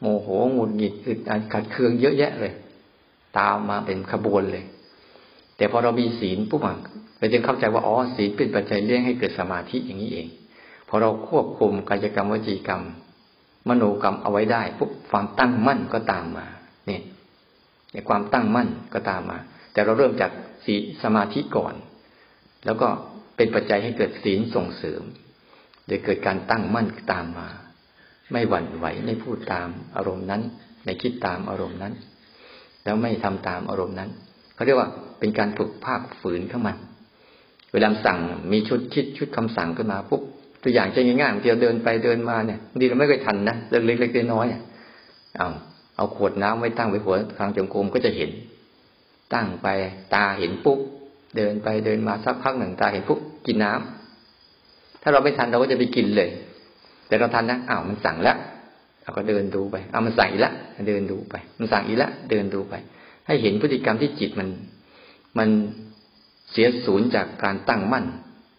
[0.00, 0.26] โมโห
[0.56, 2.52] งุดหงิดอึดอัดขัดเคืองเยอะแยะเลย
[3.38, 4.64] ตามมาเป็นขบวนเลย
[5.56, 6.60] แต่พอเรามีศีลปุ๊บ
[7.18, 10.26] เราจึงเข้าใจว่าอ๋อศีลเป็นปัจจัยเลี้ยงให้เกิดสมาธิอย่างนี้เอง
[10.88, 12.82] พอเราควบคุมกายกรรมวจีกรรม
[13.68, 16.46] มโนกรรมเอาไว้ได้ปุ๊บความตั้งมั่นก็ตามมา
[16.86, 17.02] เนี่ย
[17.92, 19.38] ในความตั้งมั่นก็ตามมา
[19.72, 20.30] แต่เราเริ่มจาก
[20.64, 21.74] ศีสมาธิก่อน
[22.64, 22.88] แล้วก็
[23.36, 25.02] เป็นปัจจัยให้เกิดศีลส่งเสริม
[25.86, 27.48] โดยเกิดการตั้งมั่นตามมา
[28.32, 30.42] ไม่หวั่นไหวไม่พูดตามอารมณ์นั้น
[30.84, 31.94] ไม่คิดตามอารมณ์นั้น
[32.84, 34.10] แล้วไม่ทำตามอารมณ์นั้น
[34.54, 34.88] เขาเรียกว่า
[35.18, 36.74] เป็นการฝึกภาคฝืนเข้ามา
[37.72, 38.18] เวลาสั่ง
[38.52, 40.22] มีชุดคิดชุดคำสั่งขึ้นมาปุ๊บ
[40.62, 45.48] ตัวอย่างจะง่ายๆบางทีเราเดินไปเดินมาเนี่ยบางทีเราไม่เคยทันนะเรื่องเล็กๆน้อยๆเอา
[45.96, 48.30] เอาขวดน้ำไว้ตั้งไว้หัวทางจงกรมก็จะเห็น
[49.34, 49.68] ตั้งไป
[50.14, 50.78] ตาเห็นปุ๊บ
[51.36, 56.30] เดินไปเดินมาสักพักหนึ่งตาเห็นปุ๊บกินน้ำถ้าเราไม่ทันเราก็จะไปกินเลย
[57.08, 58.36] แต่เราทันนะอ้าวมันสั่งแล้ว
[59.02, 60.54] เราก็เดินดูไปอ้าวมันสั่งอีกแล้ว
[60.88, 62.74] เดินดูไป มันสั่งอีกแล้วเดินดูไป
[63.26, 64.48] ให้เห็นพฤติกรรมที่จิตมัน
[65.38, 65.48] มัน
[66.50, 68.04] เสียศูนย์จากการตั้งมั่น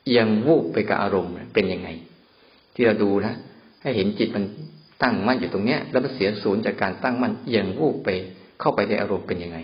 [0.06, 1.90] เอียงวูบไปกับอารมณ์เป็นยังไง
[2.76, 3.36] ที่เราดูนะ
[3.82, 4.46] ให้เห็นจิตมัน
[5.04, 8.10] ตั้งมั่นอยู่ตรงเนี้ย แล้วมันเสียศูนย์จากการตั้งมั่นเอียงวูบไป
[8.60, 9.58] เข้าไปในอารมณ์เป็นยังไง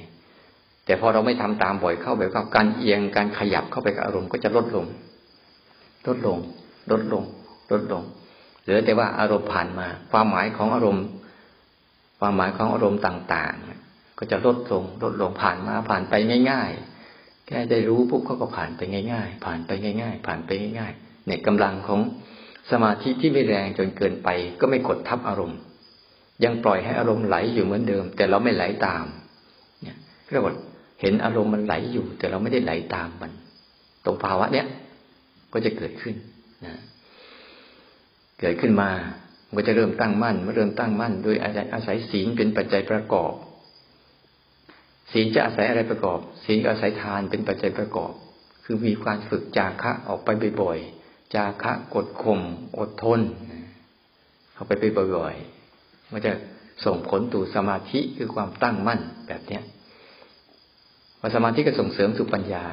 [0.86, 4.86] แต่พอเราไม่ทำตามบ่อยเข้าไปเข้าการเอียงการขยับเข้าไปกับอารมณ์ก็จะลดลง
[6.08, 6.38] ลดลง
[6.92, 7.24] ลดลง
[7.72, 8.04] ลดลง
[8.64, 11.06] เหลือแต่ว่าอารมณ์ผ่านมา ความหมายของอารมณ์
[12.20, 13.54] ความหมายของอารมณ์ต่าง
[13.86, 16.14] ๆ ก็จะลดลง ลดลงผ่านมาผ่านไป
[16.52, 16.97] ง่าย ๆ
[17.48, 18.82] แค่ได้รู้ปุ๊บเขาก็ผ่านไป
[19.12, 19.72] ง่ายๆ ผ่านไป
[20.02, 22.02] ง่าย ๆ ผ่านไปง่ายๆเนี่ยกำลังของ
[22.72, 24.30] สมาธิที่ไม่แรงจนเกินไป
[24.60, 25.60] ก็ไม่กดทับอารมณ์
[26.44, 29.06] ยังปล่อยให้อารมณ์ไหลอยู่เหมือนเดิม แต่เราไม่ไหลตาม
[29.84, 29.98] เนี่ย
[30.32, 30.56] เรียกว่า
[31.02, 33.32] เห็นอารมณ์มันไหลอยู่ แต่เราไม่ได้ไหลตามมัน
[34.06, 34.68] ตรงภาวะเนี้ย
[35.54, 36.16] ก็จะเกิดขึ้น
[36.66, 36.74] นะ
[38.40, 38.90] เกิดขึ้นมา
[39.48, 41.36] มันก็จะเริ่มตั้งมั่นเมื่อเริ่มตั้งมั่นโดย
[41.74, 43.34] อาศัยศีลเป็นปัจจัยประกอบ
[45.12, 48.12] ศีลจะอาศัยอะไรประกอบ ศีลอาศัยทานเป็นปัจจัยประกอบ
[48.64, 50.30] คือมีการฝึกจาคะออกไป
[50.62, 52.40] บ่อยๆ จาคะกดข่ม
[52.80, 53.22] อดทน
[54.54, 54.86] เข้าไปไป
[55.18, 56.32] บ่อยๆ มันจะ
[56.86, 59.64] ส่งผลตู่สมาธิคือความตั้งมั่นแบบเนี้ย
[61.20, 62.64] พอสมาธิก็ส่งเสริมสู่ปัญญา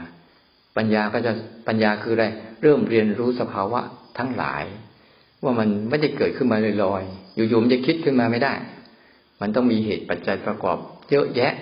[0.76, 1.32] ปัญญาก็จะ
[1.68, 2.26] ปัญญาคืออะไร
[2.62, 3.80] เริ่มเรียนรู้สภาวะ
[4.18, 4.64] ทั้งหลาย
[5.42, 8.54] ว่ามันไม่ได้เกิดขึ้นมาลอยๆ อยู่ๆมันจะคิดขึ้นมาไม่ได้
[9.40, 10.78] มันต้องมีเหตุปัจจัยประกอบ
[11.10, 11.52] เยอะแยะ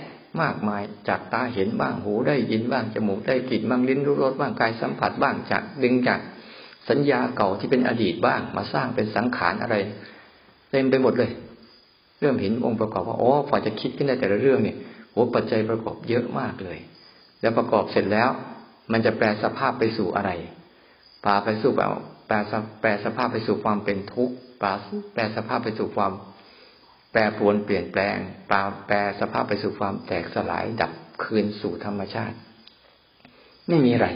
[0.41, 6.21] มากมายจากตาเห็นบ้างหูได้ยินบ้างจมูกได้กลิ่นบ้างลิ้นรู้รสบ้างกายสัมผัสบ้างจากดึงจาก
[6.89, 9.77] สัญญาเก่าที่เป็นอดีตบ้าง มาสร้างเป็นสังขารอะไร
[10.71, 11.31] เต็มไปหมดเลย
[12.21, 14.77] เริ่มเห็นองค์ประกอบว่าอ๋อพอจะคิดขึ้นได้แต่ละเรื่องเนี่ย
[15.13, 16.79] โอ้ปัจจัยประกอบเยอะมากเลย
[17.41, 18.31] แล้วประกอบเสร็จแล้ว
[18.93, 20.31] มันจะแปลสภาพไปสู่อะไร
[21.25, 21.89] พาไปสู่แบบ
[22.27, 22.37] แปล
[22.81, 24.73] แปลสภาพไปสู่ความเป็นทุกข์ปลา
[25.15, 26.13] แปลสภาพไปสู่ความ
[27.13, 28.17] แปรปรวนเปลี่ยนแปลง
[28.51, 30.93] ปาแปรสภาพไปสู่ความแตกสลายดับ
[31.23, 32.37] คืนสู่ธรรมชาติ
[33.69, 34.09] ไม่มีอะไร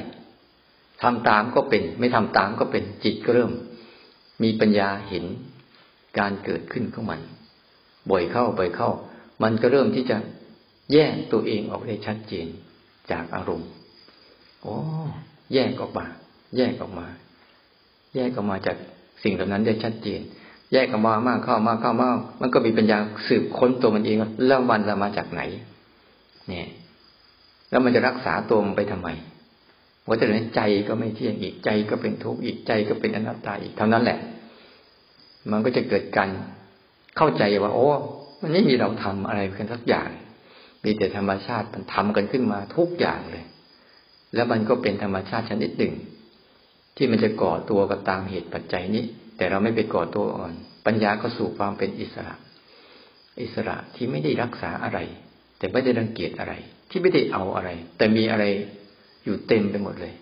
[1.03, 3.53] ทำตามก็เป็น ไม่ทำตามก็เป็นจิตก็เริ่ม
[4.42, 5.24] มีปัญญาเห็น
[6.18, 7.20] การเกิดขึ้นของมัน
[8.11, 8.90] บ่อยเข้าบ่อยเข้า
[9.42, 10.16] มันก็เริ่มที่จะ
[10.92, 12.47] แยกตัวเองออกได้ชัดเจน
[13.11, 13.70] จากอารมณ์
[14.62, 14.76] โอ้
[15.55, 16.07] แยกออกมา
[16.57, 17.07] แยกออกมา
[18.14, 18.76] แยกออกมาจาก
[19.22, 20.20] สิ่งเหล่านั้นได้ชัดเจน
[20.73, 22.99] แยกกันมามากเข้ามากเข้ามากมันก็มีปัญญา
[23.29, 25.43] สืบค้นตัวมันเองแล้วมันจะมาจากไหน
[26.49, 26.69] เนี่ย
[27.71, 29.09] แล้วมันจะรักษาตัวมันไปทำไม
[30.03, 34.19] เพราะฉะนั้นใจก็ไม่เที่ยงอีกใจก็เป็นทุกข์อีกใจก็เป็นอนัตตาอีกเท่านั้นแหละ
[35.51, 36.29] มันก็จะเกิดการ
[37.17, 37.89] เข้าใจว่า โอ้
[38.41, 40.09] มันไม่มีเราทำอะไรกันสักอย่าง
[40.85, 43.45] มีแต่ธรรมชาติมันทำกันขึ้นมาทุกอย่างเลย
[44.35, 45.95] แล้วมันก็เป็นธรรมชาติชนิดหนึ่ง
[46.97, 49.05] ที่มันจะก่อตัวกับตามเหตุปัจจัยนี้
[49.37, 50.55] แต่เราไม่ไปก่อตัวอ่อน
[50.87, 52.34] ปัญญาก็สู่ความเป็นอิสระ
[53.43, 54.99] อิสระที่ไม่ได้รักษาอะไร
[55.59, 56.55] แต่ไม่ได้รังเกียจอะไร
[56.91, 58.45] ที่ไม่ได้เอาอะไร แต่มีอะไร
[59.24, 60.14] อยู่เต็มไปหมดเลย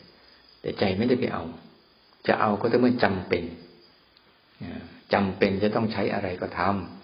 [0.60, 1.44] แต่ใจไม่ได้ไปเอา
[2.26, 3.44] จะเอาก็ต้องเมื่อจำเป็น
[5.12, 6.60] จำเป็นจะต้องใช้อะไรก็ท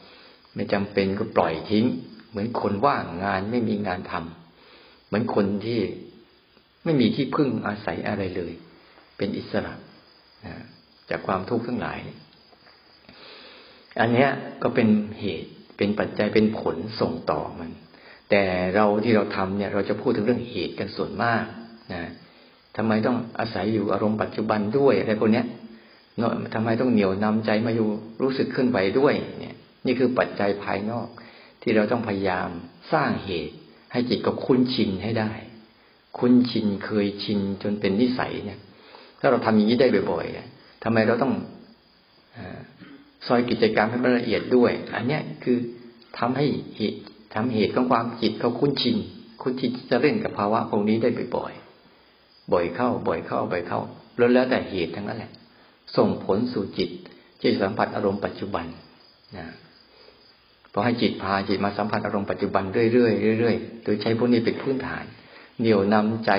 [0.07, 1.85] ำไม่จำเป็นก็ปล่อยทิ้ง
[2.31, 5.81] เหมือนคนว่างงานไม่มีงานทำเหมือนคนที่
[6.85, 8.53] ไม่มีที่พึ่งอาศัยอะไรเลย
[9.17, 9.75] เป็นอิสระ
[11.11, 11.99] จากความทุกข์ทั้งหลาย
[14.01, 14.27] อันนี้
[14.63, 14.89] ก็เป็น
[15.21, 17.71] เหตุเป็นปัจจัยเป็นผลส่งต่อมัน
[18.31, 18.43] แต่
[18.75, 21.45] เราที่เราทำเนี่ย เราจะพูดถึงเรื่องเหตุกันส่วนมาก
[21.93, 22.11] นะ
[22.77, 25.43] ทำไมต้องอาศัยอยู่อารมณ์ปัจจุบันด้วยอะไรพวกนี้
[26.19, 27.89] เนาะทำไมต้องเหนี่ยวนำใจมาอยู่
[28.23, 29.55] รู้สึกขึ้นไหวด้วย เนี่ย
[29.87, 31.09] นี่คือปัจจัยภายนอก
[31.63, 32.49] ที่เราต้องพยายาม
[32.93, 33.55] สร้างเหตุ
[33.93, 35.31] ให้จิตกับคุ้นชินให้ได้
[36.19, 38.59] คุ้นชินเคยชินจนเป็นนิสัยเนี่ย
[39.21, 40.50] ถ้าเราทำอย่างนี้ได้บ่อยๆ
[40.83, 41.33] ทำไมเราต้อง
[43.27, 45.59] ซอยกิจกรรมให้มันละเอียดด้วย อันนี้คือ
[46.19, 46.99] ทำให้เหตุ
[47.35, 48.97] ทำเหตุของความจิตเขาคุ้นชิน
[49.43, 53.81] คุ้นชินจะเล่นกับภาวะพวกนี้ได้บ่อยๆบ่อยเข้า บ่อยเข้าบ่อยเข้า
[54.17, 55.31] แล้วแล้วแต่เหตุทั้งนั้นแหละ
[55.97, 56.91] ส่งผลสู่จิต
[57.41, 58.67] ที่สัมผัสอารมณ์ปัจจุบัน
[59.37, 59.47] นะ
[60.73, 65.05] พอให้จิตพาจิตมาสัมผัสอารมณ์ปัจจุบันเรื่อยๆเรื่อยๆโดยใช้พวกนี้เป็นพื้นฐาน
[65.61, 66.31] เหนี่ยวนำใจ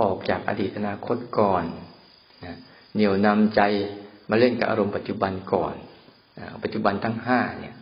[0.00, 1.64] ออกจากอดีตอนาคตก่อน
[2.94, 3.60] เหนี่ยวนำใจ
[4.30, 5.74] มาเล่นกับอารมณ์ปัจจุบันก่อน
[6.62, 7.74] ปัจจุบันทั้งห้าเนี่ย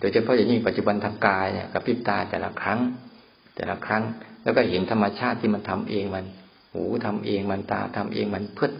[0.00, 2.80] โดยเฉพาะอย่างยิ่งปัจจุบันทางกายเนี่ยกับพิบตาแต่ละครั้ง
[3.56, 4.02] แต่ละครั้ง
[4.42, 6.24] แล้วก็เห็นธรรมชาติที่มันทำเองมัน
[6.72, 8.72] หูทำเองมันตาทำเองมันเพื่อ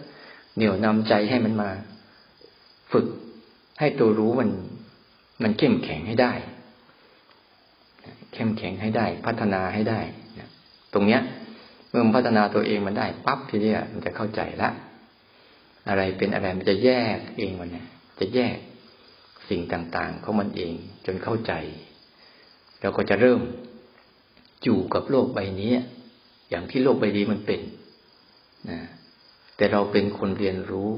[0.56, 1.70] เหนี่ยวนำใจให้มันมา
[2.92, 3.06] ฝึก
[3.80, 4.50] ให้ตัวรู้มัน
[5.42, 6.32] มันเข้มแข็งให้ได้
[8.34, 10.00] เข้มแข็งให้ได้ พัฒนาให้ได้
[10.92, 11.20] ตรงเนี้ย
[11.88, 14.70] เมื่อพัฒนาตัวเองมันได้ปั๊บทีเนี้มันจะเข้าใจละ
[15.88, 17.86] อะไรเป็นอะไรมันจะแยกเองมันเนี่ย
[18.20, 18.56] จะแยก
[19.48, 20.74] สิ่งต่าง ๆ ของมันเอง
[21.06, 21.52] จนเข้าใจ
[22.80, 23.40] เราก็จะเริ่ม
[24.64, 25.72] อยู่กับโลกใบนี้
[26.50, 27.60] อย่างที่โลกใบนี้มันเป็น
[28.70, 28.78] นะ
[29.56, 30.90] แต่เราเป็นคนเรียนรู้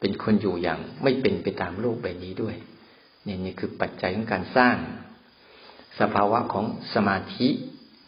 [0.00, 2.56] เป็นคนอยู่อย่าง ไม่เป็นไปตามโลกใบนี้ด้วย
[3.26, 4.76] นี่นี่คือปัจจัยของการสร้าง
[6.00, 6.64] สภาวะของ
[6.94, 7.48] สมาธิ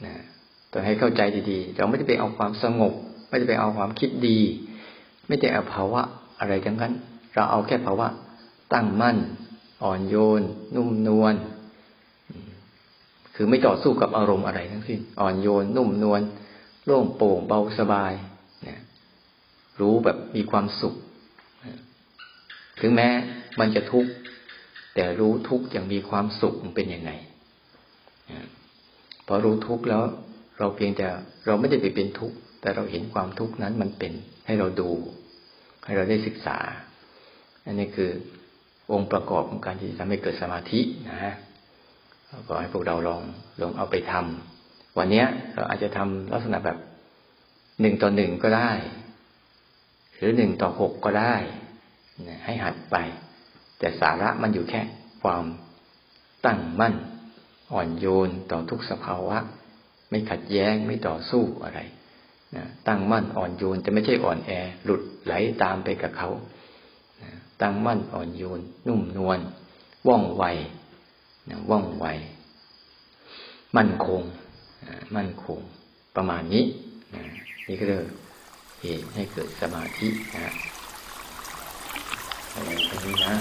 [0.07, 0.15] นะ
[0.73, 2.95] ต้องให้เข้าใจดีๆ เราไม่ได้ไปเอาความสงบ
[3.29, 4.41] ไม่ได้ไปเอาความคิดดี
[5.29, 6.03] ไม่ได้เอาภาวะ
[6.41, 6.93] อะไรทั้งนั้น
[7.35, 8.09] เราเอาแค่ภาวะ
[8.73, 9.17] ตั้งมั่น
[9.85, 10.43] อ่อนโยน
[10.75, 11.35] นุ่มนวล
[13.35, 16.21] คือไม่ต่อสู้กับอารมณ์อะไรทั้งสิ้นอ่อนโยน นุ่มนวล
[16.85, 18.13] โล่งโปร่งเบาสบาย
[18.67, 18.81] นะ
[19.81, 20.95] รู้แบบมีความสุข
[22.81, 23.09] ถึงแม้
[23.61, 24.11] มันจะทุกข์
[24.95, 27.11] แต่รู้ทุกข์อย่างมีความสุขมันเป็นยังไง
[29.27, 30.03] พอรู้ทุกข์แล้ว
[30.59, 31.07] เราเพียงแต่
[31.47, 34.13] เราไม่ได้ไปเป็นทุกข์แต่เราเห็นความทุกข์นั้นมันเป็น
[34.47, 34.91] ให้เราดู
[35.85, 36.59] ให้เราได้ศึกษา
[37.65, 38.11] อันนี้คือ
[38.93, 41.35] องค์ประกอบของการที่ทำให้เกิดสมาธินะฮะ
[42.49, 43.23] ก็ให้พวกเราลอง
[43.61, 45.25] ลองเอาไปทำวันนี้
[45.55, 46.79] เราอาจจะทำลักษณะแบบ
[47.81, 48.73] หนึ่งต่อหนึ่งก็ได้
[50.17, 51.35] หรือหนึ่งต่อหกก็ได้
[52.45, 52.97] ให้หัดไป
[53.79, 54.81] แต่สาระมันอยู่แค่
[55.23, 55.45] ความ
[56.47, 56.95] ตั้งมั่น
[57.73, 59.39] อ่อนโยนต่อทุกสภาวะ
[60.11, 61.81] ไม่ขัดแย้งไม่ต่อสู้อะไร
[62.89, 64.51] ตั้งมั่นอ่อนโยนจะไม่ใช่อ่อนแอ
[64.85, 65.33] หลุดไหล
[65.63, 66.29] ตามไปกับเขา
[67.63, 69.39] ตั้งมั่นอ่อนโยน นุ่มนวล
[70.09, 70.45] ว่องไว
[71.71, 72.07] ว่องไว
[73.77, 74.23] มั่นคง
[75.17, 75.59] มั่นคง
[76.17, 76.65] ประมาณนี้
[77.67, 78.05] นี่ก็เลย
[78.83, 80.53] เหตุให้เกิดสมาธินะ
[82.55, 83.35] อะไรตรงนี้นะ